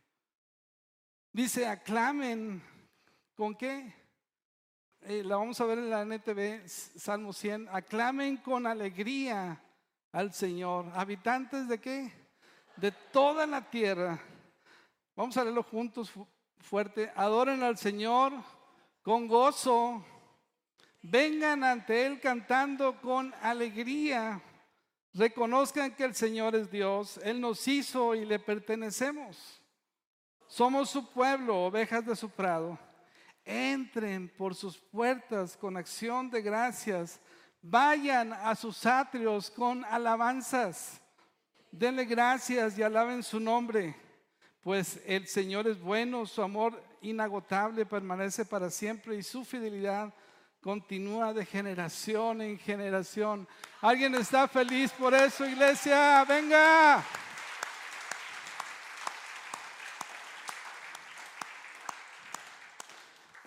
Dice, 1.32 1.68
aclamen. 1.68 2.63
¿Con 3.36 3.56
qué? 3.56 3.94
Eh, 5.02 5.24
la 5.24 5.38
vamos 5.38 5.62
a 5.62 5.66
ver 5.66 5.78
en 5.78 5.90
la 5.90 6.02
NTV, 6.02 6.68
Salmo 6.68 7.32
100. 7.32 7.70
Aclamen 7.72 8.38
con 8.38 8.66
alegría 8.66 9.62
al 10.12 10.34
Señor. 10.34 10.92
¿Habitantes 10.96 11.68
de 11.68 11.80
qué? 11.80 12.12
De 12.76 12.92
toda 12.92 13.46
la 13.46 13.70
tierra. 13.70 14.20
Vamos 15.16 15.38
a 15.38 15.44
leerlo 15.44 15.63
juntos 15.63 16.12
fuerte. 16.60 17.12
Adoren 17.16 17.63
al 17.63 17.78
Señor 17.78 18.34
con 19.02 19.28
gozo. 19.28 20.04
Vengan 21.02 21.63
ante 21.63 22.06
Él 22.06 22.20
cantando 22.20 23.00
con 23.00 23.34
alegría. 23.42 24.42
Reconozcan 25.13 25.96
que 25.96 26.04
el 26.04 26.16
Señor 26.16 26.56
es 26.56 26.70
Dios. 26.70 27.20
Él 27.24 27.40
nos 27.40 27.68
hizo 27.68 28.13
y 28.13 28.26
le 28.26 28.40
pertenecemos. 28.40 29.62
Somos 30.48 30.90
su 30.90 31.06
pueblo, 31.12 31.66
ovejas 31.66 32.06
de 32.06 32.16
su 32.16 32.30
prado. 32.30 32.80
Entren 33.44 34.30
por 34.38 34.56
sus 34.56 34.78
puertas 34.78 35.56
con 35.58 35.78
acción 35.78 36.30
de 36.30 36.42
gracias. 36.42 37.20
Vayan 37.62 38.34
a 38.34 38.56
sus 38.56 38.86
atrios 38.86 39.52
con 39.52 39.84
alabanzas. 39.86 41.02
Denle 41.72 42.06
gracias 42.06 42.78
y 42.78 42.84
alaben 42.84 43.22
su 43.22 43.40
nombre, 43.40 43.96
pues 44.62 45.02
el 45.06 45.28
Señor 45.28 45.68
es 45.68 45.80
bueno, 45.80 46.26
su 46.26 46.42
amor 46.42 46.82
inagotable 47.02 47.86
permanece 47.86 48.46
para 48.46 48.70
siempre 48.70 49.18
y 49.18 49.24
su 49.24 49.44
fidelidad 49.44 50.14
continúa 50.62 51.34
de 51.34 51.46
generación 51.46 52.42
en 52.42 52.58
generación. 52.58 53.48
¿Alguien 53.82 54.16
está 54.16 54.48
feliz 54.48 54.92
por 54.92 55.14
eso, 55.14 55.46
iglesia? 55.46 56.26
Venga. 56.26 57.04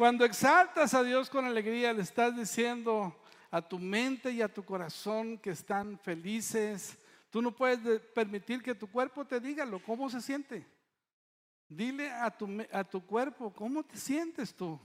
Cuando 0.01 0.25
exaltas 0.25 0.95
a 0.95 1.03
Dios 1.03 1.29
con 1.29 1.45
alegría, 1.45 1.93
le 1.93 2.01
estás 2.01 2.35
diciendo 2.35 3.15
a 3.51 3.61
tu 3.61 3.79
mente 3.79 4.33
y 4.33 4.41
a 4.41 4.49
tu 4.49 4.65
corazón 4.65 5.37
que 5.37 5.51
están 5.51 5.99
felices. 5.99 6.97
Tú 7.29 7.43
no 7.43 7.55
puedes 7.55 8.01
permitir 8.15 8.63
que 8.63 8.75
tu 8.75 8.91
cuerpo 8.91 9.27
te 9.27 9.39
diga 9.39 9.69
cómo 9.85 10.09
se 10.09 10.23
siente. 10.23 10.67
Dile 11.69 12.11
a 12.11 12.31
tu, 12.31 12.49
a 12.73 12.83
tu 12.83 13.05
cuerpo, 13.05 13.53
¿cómo 13.53 13.83
te 13.83 13.99
sientes 13.99 14.55
tú? 14.55 14.81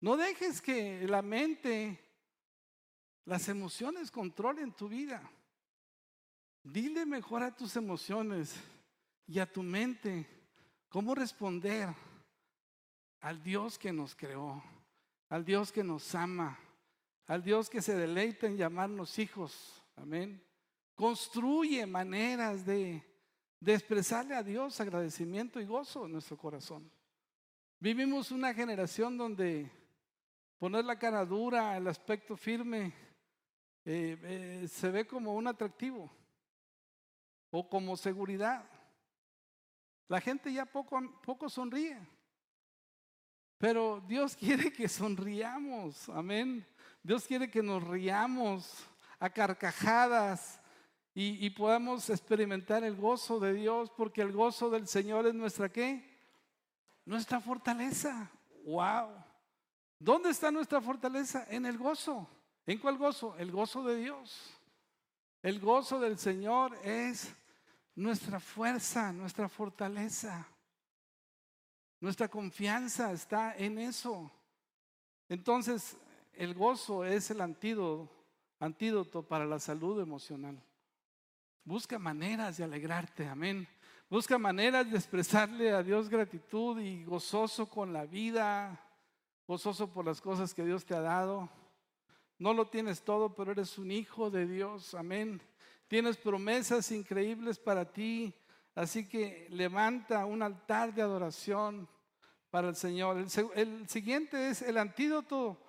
No 0.00 0.16
dejes 0.16 0.60
que 0.60 1.06
la 1.06 1.22
mente, 1.22 1.96
las 3.24 3.48
emociones 3.48 4.10
controlen 4.10 4.72
tu 4.72 4.88
vida. 4.88 5.22
Dile 6.64 7.06
mejor 7.06 7.44
a 7.44 7.54
tus 7.54 7.76
emociones 7.76 8.56
y 9.28 9.38
a 9.38 9.46
tu 9.46 9.62
mente 9.62 10.26
cómo 10.88 11.14
responder 11.14 12.07
al 13.20 13.42
Dios 13.42 13.78
que 13.78 13.92
nos 13.92 14.14
creó, 14.14 14.62
al 15.28 15.44
Dios 15.44 15.72
que 15.72 15.82
nos 15.82 16.14
ama, 16.14 16.58
al 17.26 17.42
Dios 17.42 17.68
que 17.68 17.82
se 17.82 17.94
deleita 17.94 18.46
en 18.46 18.56
llamarnos 18.56 19.18
hijos. 19.18 19.82
Amén. 19.96 20.42
Construye 20.94 21.86
maneras 21.86 22.64
de, 22.64 23.04
expresarle 23.64 24.34
a 24.34 24.42
Dios 24.42 24.80
agradecimiento 24.80 25.60
y 25.60 25.66
gozo 25.66 26.06
en 26.06 26.12
nuestro 26.12 26.36
corazón. 26.36 26.90
Vivimos 27.80 28.30
una 28.30 28.54
generación 28.54 29.16
donde 29.16 29.70
poner 30.58 30.84
la 30.84 30.98
cara 30.98 31.24
dura, 31.24 31.76
el 31.76 31.86
aspecto 31.86 32.36
firme, 32.36 32.92
eh, 33.84 34.18
eh, 34.22 34.68
se 34.68 34.90
ve 34.90 35.06
como 35.06 35.34
un 35.34 35.46
atractivo 35.46 36.10
o 37.50 37.68
como 37.68 37.96
seguridad. 37.96 38.64
La 40.08 40.20
gente 40.20 40.52
ya 40.52 40.64
poco, 40.66 41.00
poco 41.22 41.48
sonríe. 41.48 41.98
Pero 43.58 44.00
Dios 44.06 44.36
quiere 44.36 44.72
que 44.72 44.88
sonriamos, 44.88 46.08
amén. 46.10 46.64
Dios 47.02 47.26
quiere 47.26 47.50
que 47.50 47.62
nos 47.62 47.82
riamos 47.82 48.72
a 49.18 49.28
carcajadas 49.28 50.60
y, 51.20 51.50
podamos 51.50 52.08
experimentar 52.10 52.84
el 52.84 52.94
gozo 52.94 53.40
de 53.40 53.52
Dios, 53.52 53.90
porque 53.90 54.22
el 54.22 54.30
gozo 54.30 54.70
del 54.70 54.86
Señor 54.86 55.26
es 55.26 55.34
nuestra 55.34 55.68
qué? 55.68 56.16
Nuestra 57.04 57.40
fortaleza. 57.40 58.30
Wow. 58.64 59.08
¿Dónde 59.98 60.30
está 60.30 60.52
nuestra 60.52 60.80
fortaleza? 60.80 61.44
En 61.50 61.66
el 61.66 61.76
gozo. 61.76 62.28
¿En 62.64 62.78
cuál 62.78 62.96
gozo? 62.98 63.34
El 63.36 63.50
gozo 63.50 63.82
de 63.82 63.96
Dios. 63.96 64.54
El 65.42 65.58
gozo 65.58 65.98
del 65.98 66.18
Señor 66.18 66.78
es 66.84 67.34
nuestra 67.96 68.38
fuerza, 68.38 69.12
nuestra 69.12 69.48
fortaleza. 69.48 70.46
Nuestra 72.00 72.28
confianza 72.28 73.12
está 73.12 73.56
en 73.56 73.78
eso. 73.78 74.30
Entonces, 75.28 75.96
el 76.32 76.54
gozo 76.54 77.04
es 77.04 77.30
el 77.30 77.40
antídoto, 77.40 79.22
para 79.28 79.44
la 79.44 79.58
salud 79.58 80.00
emocional. 80.00 80.62
Busca 81.64 81.98
maneras 81.98 82.56
de 82.56 82.64
alegrarte, 82.64 83.26
amén. 83.26 83.68
Busca 84.08 84.38
maneras 84.38 84.90
de 84.90 84.96
expresarle 84.96 85.70
a 85.72 85.82
Dios 85.82 86.08
gratitud 86.08 86.80
y 86.80 87.04
gozoso 87.04 87.68
con 87.68 87.92
la 87.92 88.06
vida, 88.06 88.80
gozoso 89.46 89.92
por 89.92 90.06
las 90.06 90.20
cosas 90.20 90.54
que 90.54 90.64
Dios 90.64 90.84
te 90.84 90.94
ha 90.94 91.00
dado. 91.00 91.50
No 92.38 92.54
lo 92.54 92.68
tienes 92.68 93.02
todo, 93.02 93.34
pero 93.34 93.52
eres 93.52 93.76
un 93.76 93.90
hijo 93.90 94.30
de 94.30 94.46
Dios, 94.46 94.94
amén. 94.94 95.42
Tienes 95.88 96.16
promesas 96.16 96.90
increíbles 96.92 97.58
para 97.58 97.84
ti. 97.84 98.32
Así 98.78 99.08
que 99.08 99.48
levanta 99.50 100.24
un 100.24 100.40
altar 100.40 100.94
de 100.94 101.02
adoración 101.02 101.88
para 102.48 102.68
el 102.68 102.76
Señor. 102.76 103.16
El, 103.56 103.88
siguiente 103.88 104.50
es 104.50 104.62
el 104.62 104.78
antídoto 104.78 105.60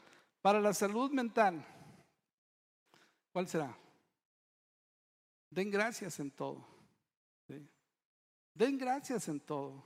para 0.43 0.61
la 0.61 0.75
salud 0.75 1.09
mental. 1.09 1.65
¿Cuál 3.31 3.47
será? 3.47 3.75
Den 5.49 5.71
gracias 5.71 6.19
en 6.19 6.29
todo. 6.29 6.63
Den 8.53 8.77
gracias 8.77 9.27
en 9.27 9.39
todo. 9.39 9.83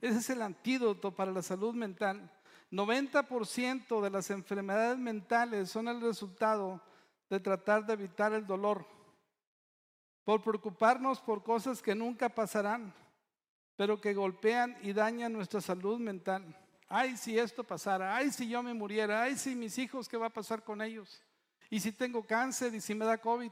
Ese 0.00 0.18
es 0.18 0.30
el 0.30 0.42
antídoto 0.42 1.14
para 1.14 1.30
la 1.30 1.42
salud 1.42 1.72
mental. 1.72 2.32
90% 2.72 4.00
de 4.00 4.10
las 4.10 4.28
enfermedades 4.28 4.98
mentales 4.98 5.70
son 5.70 5.86
el 5.86 6.00
resultado 6.00 6.82
de 7.28 7.38
tratar 7.38 7.86
de 7.86 7.92
evitar 7.92 8.32
el 8.32 8.44
dolor 8.44 8.84
por 10.30 10.42
preocuparnos 10.42 11.20
por 11.20 11.42
cosas 11.42 11.82
que 11.82 11.92
nunca 11.92 12.28
pasarán, 12.28 12.94
pero 13.74 14.00
que 14.00 14.14
golpean 14.14 14.78
y 14.80 14.92
dañan 14.92 15.32
nuestra 15.32 15.60
salud 15.60 15.98
mental. 15.98 16.56
Ay, 16.88 17.16
si 17.16 17.36
esto 17.36 17.64
pasara, 17.64 18.14
ay, 18.14 18.30
si 18.30 18.48
yo 18.48 18.62
me 18.62 18.72
muriera, 18.72 19.24
ay, 19.24 19.36
si 19.36 19.56
mis 19.56 19.76
hijos, 19.76 20.08
¿qué 20.08 20.16
va 20.16 20.26
a 20.26 20.32
pasar 20.32 20.62
con 20.62 20.82
ellos? 20.82 21.20
Y 21.68 21.80
si 21.80 21.90
tengo 21.90 22.24
cáncer 22.24 22.72
y 22.72 22.80
si 22.80 22.94
me 22.94 23.06
da 23.06 23.18
COVID, 23.18 23.50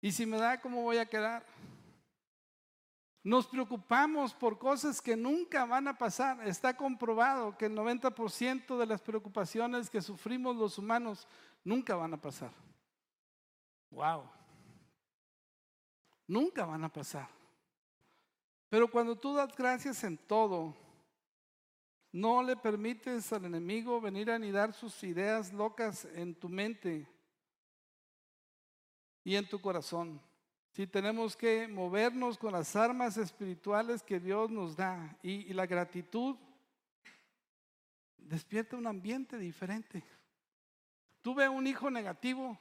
y 0.00 0.10
si 0.10 0.24
me 0.24 0.38
da, 0.38 0.58
¿cómo 0.58 0.80
voy 0.80 0.96
a 0.96 1.04
quedar? 1.04 1.44
Nos 3.22 3.46
preocupamos 3.46 4.32
por 4.32 4.58
cosas 4.58 5.02
que 5.02 5.16
nunca 5.16 5.66
van 5.66 5.86
a 5.86 5.98
pasar. 5.98 6.48
Está 6.48 6.74
comprobado 6.74 7.58
que 7.58 7.66
el 7.66 7.76
90% 7.76 8.78
de 8.78 8.86
las 8.86 9.02
preocupaciones 9.02 9.90
que 9.90 10.00
sufrimos 10.00 10.56
los 10.56 10.78
humanos 10.78 11.28
nunca 11.62 11.94
van 11.94 12.14
a 12.14 12.20
pasar. 12.22 12.52
Wow 13.90 14.41
nunca 16.26 16.64
van 16.64 16.84
a 16.84 16.92
pasar. 16.92 17.28
Pero 18.68 18.90
cuando 18.90 19.16
tú 19.16 19.34
das 19.34 19.54
gracias 19.54 20.02
en 20.04 20.16
todo, 20.16 20.74
no 22.10 22.42
le 22.42 22.56
permites 22.56 23.32
al 23.32 23.44
enemigo 23.44 24.00
venir 24.00 24.30
a 24.30 24.34
anidar 24.34 24.72
sus 24.74 25.02
ideas 25.02 25.52
locas 25.52 26.06
en 26.14 26.34
tu 26.34 26.48
mente 26.48 27.08
y 29.24 29.36
en 29.36 29.48
tu 29.48 29.60
corazón. 29.60 30.20
Si 30.72 30.86
tenemos 30.86 31.36
que 31.36 31.68
movernos 31.68 32.38
con 32.38 32.52
las 32.52 32.74
armas 32.76 33.16
espirituales 33.18 34.02
que 34.02 34.18
Dios 34.18 34.50
nos 34.50 34.74
da 34.74 35.18
y, 35.22 35.50
y 35.50 35.52
la 35.52 35.66
gratitud, 35.66 36.36
despierta 38.16 38.76
un 38.76 38.86
ambiente 38.86 39.36
diferente. 39.36 40.02
Tú 41.20 41.34
ves 41.34 41.48
un 41.48 41.66
hijo 41.66 41.90
negativo 41.90 42.58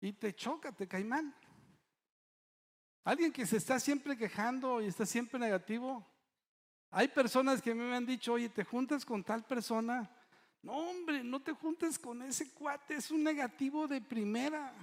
y 0.00 0.12
te 0.12 0.34
choca, 0.34 0.72
te 0.72 0.88
cae 0.88 1.04
mal. 1.04 1.34
Alguien 3.08 3.32
que 3.32 3.46
se 3.46 3.56
está 3.56 3.80
siempre 3.80 4.18
quejando 4.18 4.82
y 4.82 4.86
está 4.86 5.06
siempre 5.06 5.38
negativo. 5.38 6.06
Hay 6.90 7.08
personas 7.08 7.62
que 7.62 7.74
me 7.74 7.96
han 7.96 8.04
dicho, 8.04 8.34
oye, 8.34 8.50
te 8.50 8.64
juntas 8.64 9.02
con 9.02 9.24
tal 9.24 9.46
persona. 9.46 10.10
No, 10.60 10.74
hombre, 10.74 11.24
no 11.24 11.40
te 11.40 11.54
juntes 11.54 11.98
con 11.98 12.20
ese 12.20 12.52
cuate, 12.52 12.96
es 12.96 13.10
un 13.10 13.24
negativo 13.24 13.88
de 13.88 14.02
primera. 14.02 14.74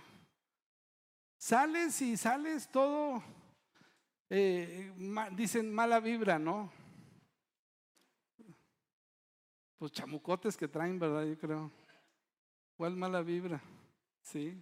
Sales 1.38 2.02
y 2.02 2.18
sales 2.18 2.68
todo, 2.72 3.22
eh, 4.32 4.92
dicen 5.34 5.72
mala 5.72 6.00
vibra, 6.00 6.40
¿no? 6.40 6.74
Pues 9.78 9.92
chamucotes 9.92 10.58
que 10.58 10.68
traen, 10.68 10.98
¿verdad? 10.98 11.26
Yo 11.26 11.38
creo. 11.38 11.72
¿Cuál 12.76 12.96
mala 12.96 13.22
vibra? 13.22 13.62
Sí. 14.24 14.60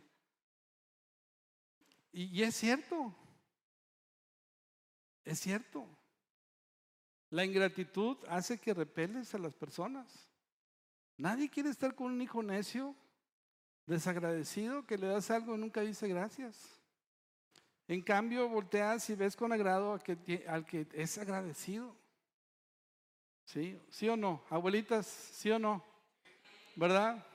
y 2.11 2.43
es 2.43 2.55
cierto. 2.55 3.15
Es 5.25 5.39
cierto. 5.39 5.87
La 7.29 7.45
ingratitud 7.45 8.17
hace 8.27 8.59
que 8.59 8.73
repeles 8.73 9.33
a 9.33 9.39
las 9.39 9.53
personas. 9.55 10.29
Nadie 11.17 11.49
quiere 11.49 11.69
estar 11.69 11.95
con 11.95 12.11
un 12.11 12.21
hijo 12.21 12.43
necio, 12.43 12.95
desagradecido, 13.85 14.85
que 14.85 14.97
le 14.97 15.07
das 15.07 15.31
algo 15.31 15.55
y 15.55 15.57
nunca 15.57 15.81
dice 15.81 16.07
gracias. 16.07 16.79
En 17.87 18.01
cambio, 18.01 18.47
volteas 18.47 19.09
y 19.09 19.15
ves 19.15 19.35
con 19.35 19.51
agrado 19.51 19.93
al 19.93 20.03
que, 20.03 20.45
al 20.47 20.65
que 20.65 20.87
es 20.93 21.17
agradecido. 21.17 21.95
¿Sí? 23.45 23.79
¿Sí 23.89 24.07
o 24.07 24.15
no? 24.15 24.43
Abuelitas, 24.49 25.05
¿sí 25.05 25.51
o 25.51 25.59
no? 25.59 25.83
¿Verdad? 26.75 27.25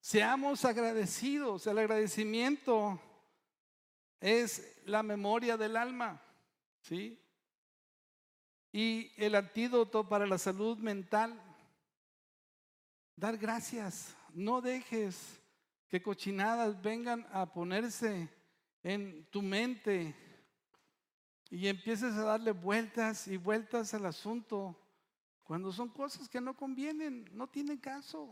Seamos 0.00 0.64
agradecidos. 0.64 1.66
El 1.66 1.78
agradecimiento 1.78 3.00
es 4.20 4.80
la 4.84 5.02
memoria 5.02 5.56
del 5.56 5.76
alma, 5.76 6.22
¿sí? 6.80 7.20
Y 8.72 9.12
el 9.16 9.34
antídoto 9.34 10.08
para 10.08 10.26
la 10.26 10.38
salud 10.38 10.78
mental, 10.78 11.40
dar 13.16 13.36
gracias. 13.36 14.16
No 14.32 14.60
dejes 14.60 15.40
que 15.88 16.02
cochinadas 16.02 16.80
vengan 16.82 17.26
a 17.32 17.46
ponerse 17.52 18.28
en 18.82 19.26
tu 19.30 19.42
mente 19.42 20.14
y 21.50 21.68
empieces 21.68 22.14
a 22.14 22.24
darle 22.24 22.52
vueltas 22.52 23.28
y 23.28 23.36
vueltas 23.36 23.94
al 23.94 24.06
asunto 24.06 24.76
Cuando 25.44 25.72
son 25.72 25.88
cosas 25.88 26.28
que 26.28 26.40
no 26.40 26.56
convienen, 26.56 27.24
no 27.32 27.46
tienen 27.46 27.78
caso. 27.78 28.28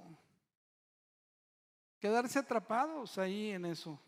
Quedarse 2.01 2.41
atrapados 2.41 3.17
ahí 3.19 3.51
en 3.51 3.67
eso. 3.67 4.01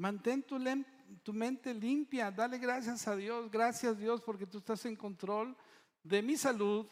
Mantén 0.00 0.42
tu, 0.42 1.32
mente 1.34 1.74
limpia, 1.74 2.30
dale 2.30 2.56
gracias 2.56 3.06
a 3.06 3.14
Dios, 3.14 3.50
gracias 3.50 3.98
Dios 3.98 4.22
porque 4.22 4.46
tú 4.46 4.56
estás 4.56 4.86
en 4.86 4.96
control 4.96 5.54
de 6.02 6.22
mi 6.22 6.38
salud. 6.38 6.86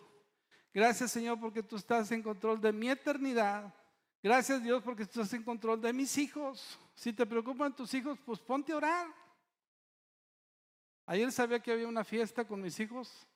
Gracias 0.75 1.13
Señor 1.13 1.41
porque 1.41 1.63
tú 1.63 1.77
estás 1.77 2.13
en 2.13 2.23
control 2.23 2.61
de 2.61 2.71
mi 2.71 2.91
eternidad. 2.91 3.75
Gracias 4.23 4.63
Dios 4.63 4.83
porque 4.83 5.07
tú 5.07 5.23
estás 5.23 5.33
en 5.33 5.43
control 5.43 5.81
de 5.81 5.91
mis 5.95 6.19
hijos. 6.19 6.79
Si 6.95 7.15
te 7.15 7.25
preocupan 7.25 7.75
tus 7.75 7.95
hijos, 7.95 8.19
pues 8.27 8.41
ponte 8.41 8.73
a 8.73 8.77
orar. 8.77 9.09
Ayer 11.07 11.33
sabía 11.33 11.61
que 11.61 11.73
había 11.73 11.89
una 11.89 12.05
fiesta 12.05 12.47
con 12.47 12.61
mis 12.61 12.79
hijos 12.79 13.27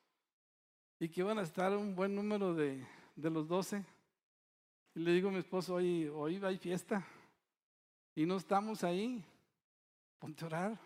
y 0.98 1.08
que 1.08 1.22
iban 1.22 1.38
a 1.38 1.42
estar 1.44 1.74
un 1.74 1.96
buen 1.96 2.14
número 2.14 2.52
de, 2.52 2.86
de 3.16 3.30
los 3.30 3.48
doce. 3.48 3.82
Y 4.94 5.00
le 5.00 5.12
digo 5.12 5.30
a 5.30 5.32
mi 5.32 5.38
esposo, 5.38 5.76
hoy, 5.76 6.08
hoy 6.08 6.38
hay 6.44 6.58
fiesta 6.58 7.02
y 8.14 8.26
no 8.26 8.36
estamos 8.36 8.84
ahí. 8.84 9.24
Ponte 10.22 10.44
a 10.44 10.46
orar. 10.46 10.78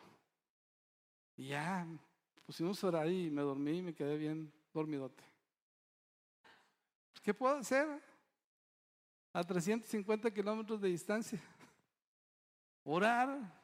Y 1.36 1.48
ya 1.48 1.86
pusimos 2.46 2.82
a 2.82 2.86
orar 2.86 3.06
y 3.06 3.30
me 3.30 3.42
dormí 3.42 3.76
y 3.76 3.82
me 3.82 3.94
quedé 3.94 4.16
bien 4.16 4.50
dormidote. 4.72 5.22
¿Qué 7.22 7.34
puedo 7.34 7.56
hacer? 7.56 7.86
A 9.34 9.44
350 9.44 10.30
kilómetros 10.30 10.80
de 10.80 10.88
distancia. 10.88 11.38
Orar, 12.82 13.62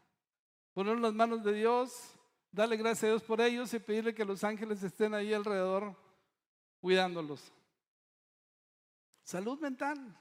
poner 0.75 0.99
las 0.99 1.15
manos 1.15 1.43
de 1.43 1.55
Dios, 1.55 2.19
darle 2.51 2.77
gracias 2.77 3.05
a 3.05 3.07
Dios 3.07 3.23
por 3.23 3.41
ellos 3.41 3.73
y 3.73 3.79
pedirle 3.79 4.15
que 4.15 4.27
los 4.27 4.45
ángeles 4.45 4.83
estén 4.83 5.15
ahí 5.15 5.33
alrededor 5.33 5.97
cuidándolos. 6.83 7.51
Salud 9.25 9.59
mental. 9.59 10.21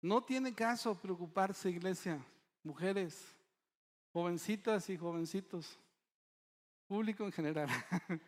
No 0.00 0.22
tiene 0.22 0.54
caso 0.54 0.94
preocuparse, 0.94 1.68
iglesia, 1.68 2.24
mujeres, 2.62 3.35
jovencitas 4.16 4.88
y 4.88 4.96
jovencitos, 4.96 5.78
público 6.86 7.24
en 7.24 7.32
general. 7.32 7.68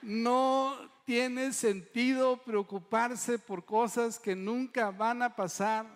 No 0.00 0.76
tiene 1.04 1.52
sentido 1.52 2.40
preocuparse 2.40 3.36
por 3.36 3.64
cosas 3.64 4.16
que 4.16 4.36
nunca 4.36 4.92
van 4.92 5.22
a 5.22 5.34
pasar. 5.34 5.86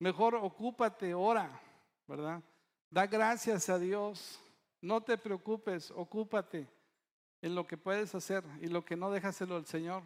Mejor 0.00 0.34
ocúpate, 0.34 1.14
ora, 1.14 1.48
¿verdad? 2.08 2.42
Da 2.90 3.06
gracias 3.06 3.68
a 3.68 3.78
Dios. 3.78 4.40
No 4.80 5.00
te 5.00 5.16
preocupes, 5.16 5.92
ocúpate 5.92 6.66
en 7.40 7.54
lo 7.54 7.64
que 7.64 7.76
puedes 7.76 8.12
hacer 8.12 8.42
y 8.60 8.66
lo 8.66 8.84
que 8.84 8.96
no, 8.96 9.08
déjaselo 9.12 9.54
al 9.54 9.66
Señor. 9.66 10.02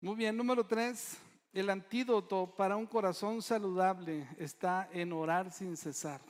Muy 0.00 0.16
bien, 0.16 0.36
número 0.36 0.66
tres, 0.66 1.16
el 1.58 1.70
antídoto 1.70 2.46
para 2.56 2.76
un 2.76 2.86
corazón 2.86 3.42
saludable 3.42 4.28
está 4.38 4.88
en 4.92 5.12
orar 5.12 5.50
sin 5.50 5.76
cesar. 5.76 6.20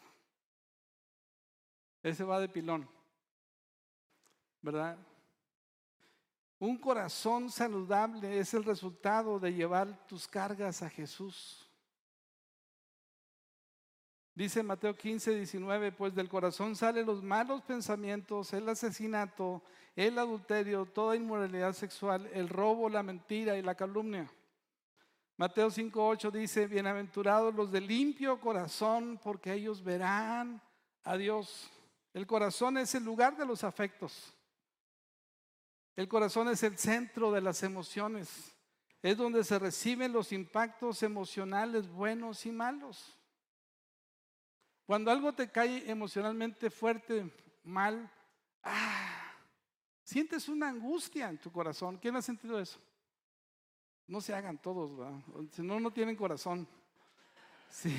Ese 2.03 2.25
va 2.25 2.41
de 2.41 2.49
pilón, 2.49 2.89
¿verdad? 4.63 4.97
Un 6.61 6.77
corazón 6.79 7.51
saludable 7.51 8.39
es 8.39 8.55
el 8.55 8.65
resultado 8.65 9.39
de 9.39 9.53
llevar 9.53 10.07
tus 10.07 10.27
cargas 10.27 10.83
a 10.83 10.91
Jesús. 10.91 11.69
Dice 14.35 14.63
Mateo 14.63 14.97
15, 14.97 15.35
19, 15.35 15.93
pues 15.93 16.15
del 16.15 16.29
corazón 16.29 16.77
salen 16.77 17.07
los 17.07 17.23
malos 17.23 17.61
pensamientos, 17.63 18.53
el 18.53 18.69
asesinato, 18.69 19.63
el 19.97 20.17
adulterio, 20.17 20.87
toda 20.87 21.17
inmoralidad 21.17 21.73
sexual, 21.73 22.29
el 22.33 22.49
robo, 22.49 22.89
la 22.89 23.03
mentira 23.03 23.59
y 23.59 23.63
la 23.63 23.75
calumnia. 23.75 24.31
Mateo 25.39 25.71
5, 25.71 26.05
8 26.05 26.33
dice, 26.33 26.67
bienaventurados 26.67 27.55
los 27.55 27.71
de 27.71 27.81
limpio 27.81 28.41
corazón, 28.41 29.21
porque 29.23 29.53
ellos 29.53 29.85
verán 29.85 30.61
a 31.05 31.17
Dios. 31.17 31.71
El 32.13 32.27
corazón 32.27 32.77
es 32.77 32.93
el 32.97 33.05
lugar 33.05 33.37
de 33.37 33.47
los 33.47 33.63
afectos. 33.63 34.35
El 35.95 36.09
corazón 36.09 36.49
es 36.49 36.65
el 36.65 36.77
centro 36.77 37.31
de 37.31 37.41
las 37.41 37.63
emociones. 37.63 38.53
Es 39.01 39.17
donde 39.17 39.45
se 39.45 39.61
reciben 39.61 40.13
los 40.13 40.33
impactos 40.33 41.05
emocionales 41.05 41.87
buenos 41.89 42.45
y 42.45 42.51
malos. 42.51 43.17
Cuando 44.87 45.13
algo 45.13 45.33
te 45.33 45.53
cae 45.53 45.89
emocionalmente 45.89 46.69
fuerte, 46.69 47.33
mal, 47.63 48.11
ah, 48.65 49.37
sientes 50.03 50.49
una 50.49 50.69
angustia 50.69 51.29
en 51.29 51.39
tu 51.39 51.53
corazón. 51.53 51.97
¿Quién 51.97 52.17
ha 52.17 52.23
sentido 52.23 52.59
eso? 52.59 52.81
No 54.09 54.23
se 54.23 54.35
hagan 54.35 54.57
todos. 54.59 54.91
Si 55.53 55.63
no, 55.63 55.79
no 55.79 55.91
tienen 55.91 56.17
corazón. 56.17 56.67
Sí. 57.71 57.95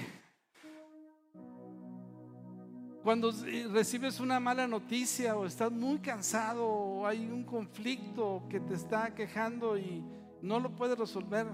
Cuando 3.03 3.31
recibes 3.71 4.19
una 4.19 4.39
mala 4.39 4.67
noticia 4.67 5.37
o 5.37 5.45
estás 5.45 5.71
muy 5.71 5.99
cansado 5.99 6.67
o 6.67 7.07
hay 7.07 7.29
un 7.29 7.43
conflicto 7.43 8.43
que 8.49 8.59
te 8.59 8.73
está 8.73 9.13
quejando 9.13 9.77
y 9.77 10.03
no 10.41 10.59
lo 10.59 10.71
puedes 10.75 10.97
resolver, 10.97 11.47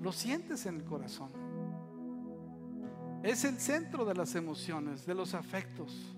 lo 0.00 0.12
sientes 0.12 0.66
en 0.66 0.76
el 0.76 0.84
corazón. 0.84 1.30
Es 3.22 3.44
el 3.44 3.60
centro 3.60 4.04
de 4.04 4.14
las 4.14 4.34
emociones, 4.34 5.04
de 5.04 5.14
los 5.14 5.34
afectos. 5.34 6.16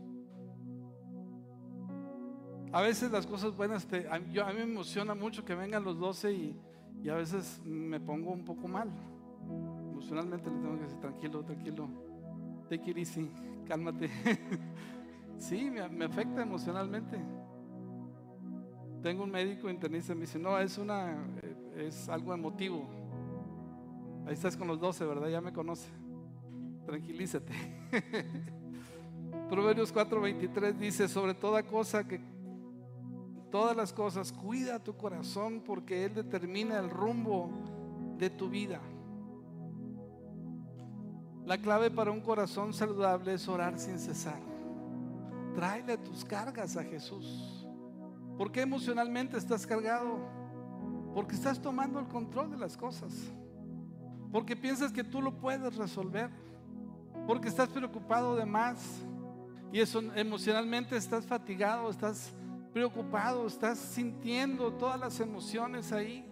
A 2.73 2.81
veces 2.81 3.11
las 3.11 3.27
cosas 3.27 3.55
buenas, 3.55 3.87
te, 3.87 4.09
yo, 4.31 4.47
a 4.47 4.53
mí 4.53 4.55
me 4.55 4.63
emociona 4.63 5.15
mucho 5.15 5.45
que 5.45 5.55
vengan 5.55 5.85
los 5.85 5.99
12 5.99 6.33
y, 6.33 6.57
y, 7.03 7.09
a 7.09 7.15
veces 7.15 7.61
me 7.65 8.01
pongo 8.01 8.33
un 8.33 8.45
poco 8.45 8.69
mal. 8.69 8.91
Emocionalmente 9.91 10.51
le 10.51 10.57
tengo 10.57 10.77
que 10.77 10.83
decir, 10.83 11.01
tranquilo, 11.01 11.45
tranquilo, 11.45 11.89
take 12.69 12.91
it 12.91 12.99
easy, 12.99 13.31
cálmate. 13.67 14.09
sí, 15.39 15.71
me, 15.71 16.05
afecta 16.05 16.43
emocionalmente. 16.43 17.19
Tengo 19.03 19.25
un 19.25 19.31
médico 19.31 19.69
internista 19.69 20.13
y 20.13 20.17
me 20.17 20.21
dice, 20.23 20.39
no, 20.39 20.59
es, 20.59 20.79
una, 20.79 21.27
es 21.77 22.09
algo 22.09 22.33
emotivo. 22.33 22.89
Ahí 24.27 24.35
estás 24.35 24.57
con 24.57 24.69
los 24.69 24.79
12, 24.79 25.05
¿verdad? 25.05 25.29
Ya 25.29 25.41
me 25.41 25.53
conoce 25.53 25.89
tranquilízate. 26.85 27.53
Proverbios 29.51 29.95
4:23 29.95 30.75
dice, 30.75 31.09
sobre 31.09 31.35
toda 31.35 31.63
cosa 31.63 32.07
que, 32.07 32.21
todas 33.53 33.77
las 33.77 33.93
cosas, 33.93 34.33
cuida 34.33 34.83
tu 34.83 34.97
corazón 34.97 35.63
porque 35.65 36.07
Él 36.07 36.15
determina 36.15 36.79
el 36.79 36.91
rumbo 36.91 37.51
de 38.19 38.31
tu 38.31 38.49
vida. 38.49 38.81
La 41.45 41.59
clave 41.59 41.91
para 41.91 42.11
un 42.11 42.21
corazón 42.21 42.73
saludable 42.73 43.35
es 43.35 43.47
orar 43.47 43.79
sin 43.79 43.99
cesar. 43.99 44.41
Tráele 45.55 45.99
tus 45.99 46.25
cargas 46.25 46.77
a 46.77 46.83
Jesús. 46.83 47.69
¿Por 48.39 48.51
qué 48.51 48.63
emocionalmente 48.63 49.37
estás 49.37 49.67
cargado? 49.67 50.19
Porque 51.15 51.35
estás 51.35 51.61
tomando 51.61 52.01
el 52.01 52.09
control 52.09 52.51
de 52.51 52.57
las 52.57 52.77
cosas. 52.77 53.13
Porque 54.33 54.57
piensas 54.57 54.93
que 54.93 55.05
tú 55.05 55.21
lo 55.21 55.39
puedes 55.39 55.77
resolver 55.77 56.31
porque 57.27 57.49
estás 57.49 57.69
preocupado 57.69 58.35
de 58.35 58.47
más 58.47 59.03
y 59.73 59.81
eso 59.81 60.01
emocionalmente 60.15 60.97
estás 60.97 61.25
fatigado, 61.27 61.91
estás 61.91 62.33
preocupado, 62.73 63.47
estás 63.47 63.79
sintiendo 63.79 64.73
todas 64.73 64.99
las 64.99 65.21
emociones 65.21 65.93
ahí. 65.93 66.29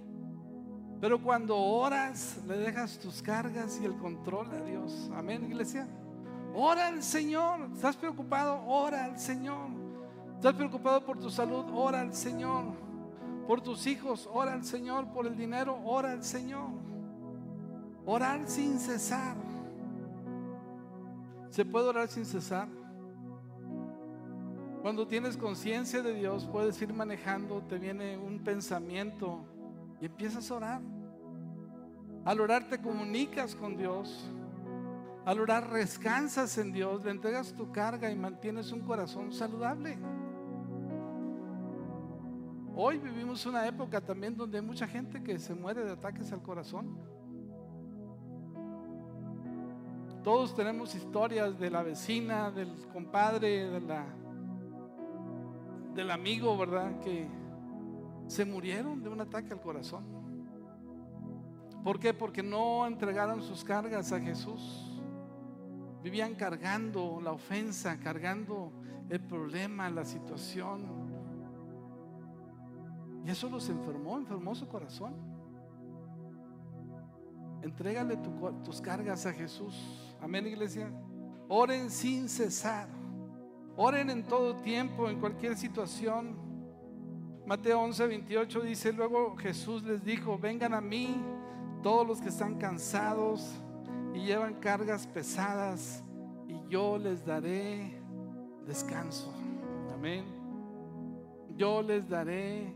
Pero 1.01 1.22
cuando 1.22 1.57
oras, 1.57 2.38
le 2.47 2.59
dejas 2.59 2.99
tus 2.99 3.22
cargas 3.22 3.78
y 3.80 3.84
el 3.84 3.97
control 3.97 4.51
a 4.53 4.62
Dios. 4.62 5.11
Amén, 5.14 5.45
iglesia. 5.45 5.88
Ora 6.55 6.88
al 6.88 7.03
Señor. 7.03 7.70
¿Estás 7.74 7.97
preocupado? 7.97 8.62
Ora 8.66 9.05
al 9.05 9.18
Señor. 9.18 9.68
¿Estás 10.36 10.55
preocupado 10.55 11.05
por 11.05 11.18
tu 11.18 11.30
salud? 11.30 11.64
Ora 11.72 12.01
al 12.01 12.14
Señor. 12.14 12.64
Por 13.47 13.61
tus 13.61 13.86
hijos, 13.86 14.28
ora 14.32 14.53
al 14.53 14.64
Señor. 14.64 15.07
Por 15.09 15.26
el 15.26 15.36
dinero, 15.36 15.78
ora 15.84 16.12
al 16.12 16.22
Señor. 16.22 16.68
Orar 18.05 18.47
sin 18.47 18.78
cesar. 18.78 19.36
¿Se 21.51 21.64
puede 21.64 21.88
orar 21.88 22.09
sin 22.09 22.24
cesar? 22.24 22.68
Cuando 24.83 25.07
tienes 25.07 25.37
conciencia 25.37 26.01
de 26.01 26.14
Dios, 26.14 26.49
puedes 26.51 26.81
ir 26.81 26.95
manejando, 26.95 27.62
te 27.68 27.78
viene 27.78 28.16
un 28.16 28.43
pensamiento 28.43 29.45
y 30.01 30.07
empiezas 30.07 30.51
a 30.51 30.55
orar. 30.55 30.81
Al 32.24 32.41
orar 32.41 32.66
te 32.66 32.81
comunicas 32.81 33.55
con 33.55 33.76
Dios. 33.76 34.31
Al 35.26 35.39
orar 35.39 35.70
descansas 35.70 36.57
en 36.57 36.72
Dios, 36.72 37.05
le 37.05 37.11
entregas 37.11 37.53
tu 37.53 37.70
carga 37.70 38.11
y 38.11 38.16
mantienes 38.16 38.72
un 38.72 38.81
corazón 38.81 39.33
saludable. 39.33 39.99
Hoy 42.74 42.97
vivimos 42.97 43.45
una 43.45 43.66
época 43.66 44.01
también 44.01 44.35
donde 44.35 44.59
hay 44.59 44.64
mucha 44.64 44.89
gente 44.89 45.22
que 45.22 45.39
se 45.39 45.55
muere 45.55 45.85
de 45.85 45.91
ataques 45.91 46.33
al 46.33 46.41
corazón. 46.41 46.97
Todos 50.24 50.55
tenemos 50.55 50.95
historias 50.95 51.59
de 51.59 51.70
la 51.70 51.83
vecina, 51.83 52.51
del 52.51 52.74
compadre, 52.93 53.68
de 53.68 53.81
la, 53.81 54.07
del 56.01 56.11
amigo, 56.11 56.57
¿verdad? 56.57 56.98
Que 57.01 57.28
se 58.26 58.46
murieron 58.46 59.03
de 59.03 59.11
un 59.11 59.20
ataque 59.20 59.53
al 59.53 59.61
corazón. 59.61 60.03
¿Por 61.84 62.01
qué? 62.01 62.14
Porque 62.14 62.42
no 62.42 62.86
entregaron 62.86 63.42
sus 63.42 63.62
cargas 63.62 64.11
a 64.11 64.18
Jesús. 64.18 64.98
Vivían 66.03 66.34
cargando 66.34 67.20
la 67.20 67.32
ofensa, 67.32 67.98
cargando 67.98 68.72
el 69.11 69.20
problema, 69.20 69.90
la 69.90 70.07
situación. 70.07 70.86
Y 73.26 73.30
eso 73.30 73.51
los 73.51 73.68
enfermó, 73.68 74.16
enfermó 74.16 74.55
su 74.55 74.66
corazón. 74.68 75.12
Entrégale 77.61 78.16
tus 78.64 78.80
cargas 78.80 79.26
a 79.26 79.34
Jesús. 79.34 80.16
Amén, 80.22 80.46
iglesia. 80.46 80.90
Oren 81.46 81.90
sin 81.90 82.26
cesar. 82.26 82.88
Oren 83.83 84.11
en 84.11 84.24
todo 84.24 84.57
tiempo, 84.57 85.09
en 85.09 85.18
cualquier 85.18 85.57
situación. 85.57 86.37
Mateo 87.47 87.81
11, 87.81 88.09
28 88.09 88.61
dice, 88.61 88.93
luego 88.93 89.35
Jesús 89.39 89.83
les 89.85 90.05
dijo, 90.05 90.39
vengan 90.39 90.74
a 90.74 90.83
mí 90.83 91.16
todos 91.83 92.07
los 92.07 92.20
que 92.20 92.28
están 92.28 92.59
cansados 92.59 93.55
y 94.12 94.26
llevan 94.26 94.61
cargas 94.61 95.07
pesadas 95.07 96.05
y 96.47 96.61
yo 96.68 96.99
les 96.99 97.24
daré 97.24 97.99
descanso. 98.66 99.33
Amén. 99.95 100.26
Yo 101.57 101.81
les 101.81 102.07
daré 102.07 102.74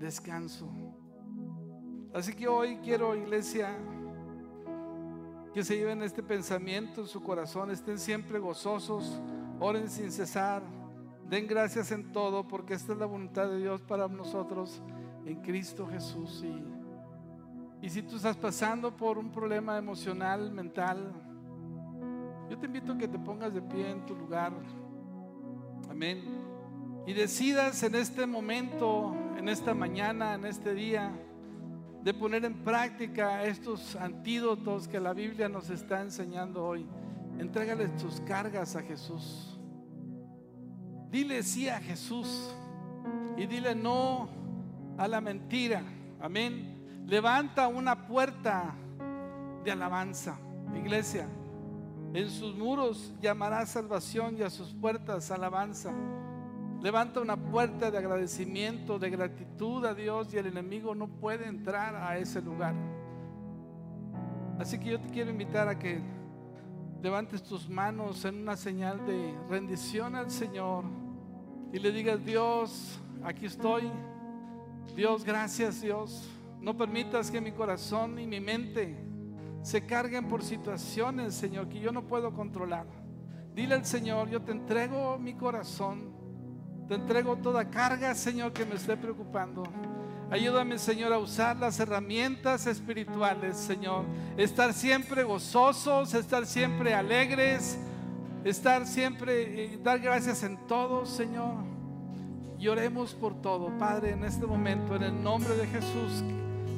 descanso. 0.00 0.68
Así 2.12 2.34
que 2.34 2.48
hoy 2.48 2.80
quiero, 2.82 3.14
iglesia, 3.14 3.78
que 5.54 5.62
se 5.62 5.76
lleven 5.76 6.02
este 6.02 6.24
pensamiento 6.24 7.02
en 7.02 7.06
su 7.06 7.22
corazón, 7.22 7.70
estén 7.70 8.00
siempre 8.00 8.40
gozosos, 8.40 9.20
oren 9.60 9.88
sin 9.88 10.10
cesar, 10.10 10.62
den 11.28 11.46
gracias 11.46 11.92
en 11.92 12.10
todo, 12.12 12.48
porque 12.48 12.74
esta 12.74 12.92
es 12.92 12.98
la 12.98 13.06
voluntad 13.06 13.48
de 13.48 13.58
Dios 13.58 13.80
para 13.82 14.08
nosotros 14.08 14.82
en 15.24 15.40
Cristo 15.42 15.86
Jesús. 15.86 16.42
Y, 16.42 17.86
y 17.86 17.90
si 17.90 18.02
tú 18.02 18.16
estás 18.16 18.36
pasando 18.36 18.96
por 18.96 19.18
un 19.18 19.30
problema 19.30 19.78
emocional, 19.78 20.50
mental, 20.50 21.12
yo 22.48 22.58
te 22.58 22.66
invito 22.66 22.92
a 22.92 22.98
que 22.98 23.06
te 23.06 23.18
pongas 23.18 23.54
de 23.54 23.62
pie 23.62 23.90
en 23.90 24.04
tu 24.06 24.16
lugar. 24.16 24.52
Amén. 25.88 26.24
Y 27.06 27.12
decidas 27.12 27.82
en 27.82 27.94
este 27.94 28.26
momento, 28.26 29.14
en 29.36 29.48
esta 29.48 29.74
mañana, 29.74 30.34
en 30.34 30.46
este 30.46 30.74
día, 30.74 31.12
de 32.02 32.14
poner 32.14 32.44
en 32.44 32.54
práctica 32.64 33.44
estos 33.44 33.94
antídotos 33.94 34.88
que 34.88 34.98
la 34.98 35.12
Biblia 35.12 35.48
nos 35.48 35.70
está 35.70 36.00
enseñando 36.00 36.64
hoy. 36.64 36.86
Entrégale 37.40 37.88
tus 37.88 38.20
cargas 38.20 38.76
a 38.76 38.82
Jesús. 38.82 39.58
Dile 41.10 41.42
sí 41.42 41.70
a 41.70 41.80
Jesús 41.80 42.54
y 43.34 43.46
dile 43.46 43.74
no 43.74 44.28
a 44.98 45.08
la 45.08 45.22
mentira. 45.22 45.82
Amén. 46.20 47.02
Levanta 47.06 47.66
una 47.66 48.06
puerta 48.06 48.74
de 49.64 49.70
alabanza, 49.70 50.36
iglesia. 50.76 51.26
En 52.12 52.28
sus 52.28 52.54
muros 52.54 53.14
llamará 53.22 53.64
salvación 53.64 54.36
y 54.36 54.42
a 54.42 54.50
sus 54.50 54.74
puertas 54.74 55.30
alabanza. 55.30 55.94
Levanta 56.82 57.20
una 57.20 57.38
puerta 57.38 57.90
de 57.90 57.96
agradecimiento, 57.96 58.98
de 58.98 59.08
gratitud 59.08 59.86
a 59.86 59.94
Dios 59.94 60.32
y 60.34 60.36
el 60.36 60.46
enemigo 60.46 60.94
no 60.94 61.08
puede 61.08 61.46
entrar 61.46 61.96
a 61.96 62.18
ese 62.18 62.42
lugar. 62.42 62.74
Así 64.58 64.78
que 64.78 64.90
yo 64.90 65.00
te 65.00 65.08
quiero 65.08 65.30
invitar 65.30 65.68
a 65.68 65.78
que 65.78 66.19
levantes 67.02 67.42
tus 67.42 67.68
manos 67.68 68.24
en 68.24 68.42
una 68.42 68.56
señal 68.56 69.04
de 69.06 69.34
rendición 69.48 70.14
al 70.14 70.30
Señor 70.30 70.84
y 71.72 71.78
le 71.78 71.92
digas, 71.92 72.24
Dios, 72.24 73.00
aquí 73.22 73.46
estoy. 73.46 73.90
Dios, 74.94 75.24
gracias 75.24 75.80
Dios. 75.80 76.28
No 76.60 76.76
permitas 76.76 77.30
que 77.30 77.40
mi 77.40 77.52
corazón 77.52 78.18
y 78.18 78.26
mi 78.26 78.40
mente 78.40 78.96
se 79.62 79.86
carguen 79.86 80.28
por 80.28 80.42
situaciones, 80.42 81.34
Señor, 81.34 81.68
que 81.68 81.80
yo 81.80 81.92
no 81.92 82.06
puedo 82.06 82.32
controlar. 82.32 82.86
Dile 83.54 83.74
al 83.74 83.86
Señor, 83.86 84.28
yo 84.28 84.42
te 84.42 84.52
entrego 84.52 85.18
mi 85.18 85.34
corazón 85.34 86.20
te 86.90 86.96
entrego 86.96 87.36
toda 87.36 87.70
carga, 87.70 88.12
Señor, 88.16 88.52
que 88.52 88.66
me 88.66 88.74
esté 88.74 88.96
preocupando. 88.96 89.62
Ayúdame, 90.30 90.78
Señor, 90.78 91.12
a 91.12 91.18
usar 91.18 91.56
las 91.56 91.80
herramientas 91.80 92.66
espirituales, 92.68 93.56
Señor. 93.56 94.04
Estar 94.36 94.72
siempre 94.72 95.24
gozosos, 95.24 96.14
estar 96.14 96.46
siempre 96.46 96.94
alegres, 96.94 97.76
estar 98.44 98.86
siempre, 98.86 99.64
eh, 99.64 99.78
dar 99.82 99.98
gracias 99.98 100.44
en 100.44 100.56
todo, 100.68 101.04
Señor. 101.04 101.64
Y 102.60 102.68
oremos 102.68 103.12
por 103.12 103.42
todo, 103.42 103.76
Padre, 103.76 104.12
en 104.12 104.22
este 104.22 104.46
momento, 104.46 104.94
en 104.94 105.02
el 105.02 105.22
nombre 105.22 105.56
de 105.56 105.66
Jesús. 105.66 106.22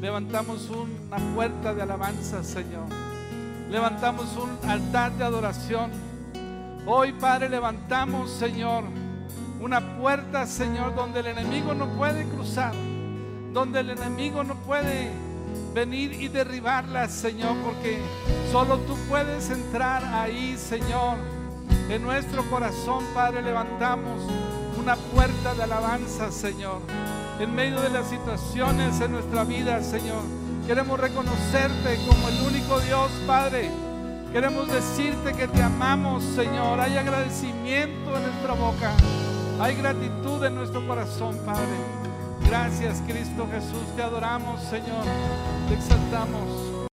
Levantamos 0.01 0.71
una 0.71 1.19
puerta 1.35 1.75
de 1.75 1.83
alabanza, 1.83 2.43
Señor. 2.43 2.87
Levantamos 3.69 4.35
un 4.37 4.71
altar 4.71 5.13
de 5.13 5.25
adoración. 5.25 5.91
Hoy, 6.87 7.13
Padre, 7.13 7.51
levantamos, 7.51 8.31
Señor 8.31 8.85
una 9.63 9.97
puerta, 9.97 10.45
Señor, 10.45 10.95
donde 10.97 11.21
el 11.21 11.27
enemigo 11.29 11.73
no 11.73 11.87
puede 11.91 12.25
cruzar, 12.25 12.75
donde 13.53 13.81
el 13.81 13.91
enemigo 13.91 14.45
no 14.45 14.55
puede 14.57 15.11
venir 15.75 16.13
y 16.15 16.29
derribarla, 16.29 17.09
Señor, 17.09 17.57
porque 17.65 17.99
solo 18.51 18.79
tú 18.79 18.97
puedes 19.09 19.51
entrar 19.51 20.05
ahí, 20.05 20.57
Señor. 20.57 21.17
En 21.89 22.03
nuestro 22.03 22.43
corazón, 22.51 23.05
Padre, 23.15 23.43
levantamos 23.43 24.23
una 24.79 24.97
puerta 24.97 25.55
de 25.55 25.65
alabanza, 25.65 26.31
Señor. 26.31 26.81
En 27.39 27.55
medio 27.55 27.81
de 27.81 27.91
las 27.91 28.09
situaciones 28.09 29.01
en 29.01 29.13
nuestra 29.13 29.45
vida, 29.45 29.83
Señor, 29.83 30.23
queremos 30.67 30.99
reconocerte 30.99 31.99
como 32.09 32.29
el 32.29 32.41
único 32.47 32.81
Dios, 32.81 33.11
Padre. 33.27 33.71
Queremos 34.33 34.69
decirte 34.69 35.35
que 35.35 35.49
te 35.49 35.63
amamos, 35.63 36.23
Señor. 36.25 36.81
Hay 36.81 36.97
agradecimiento 36.97 38.17
en 38.17 38.23
nuestra 38.23 38.55
boca. 38.55 38.93
Hay 39.61 39.77
gratitud 39.77 40.43
en 40.45 40.55
nuestro 40.55 40.87
corazón, 40.87 41.37
Padre. 41.45 42.12
Gracias, 42.53 43.03
Cristo 43.07 43.49
Jesús. 43.51 43.97
Te 43.97 44.03
adoramos, 44.03 44.61
Señor. 44.61 45.07
Te 45.71 45.75
exaltamos. 45.75 46.62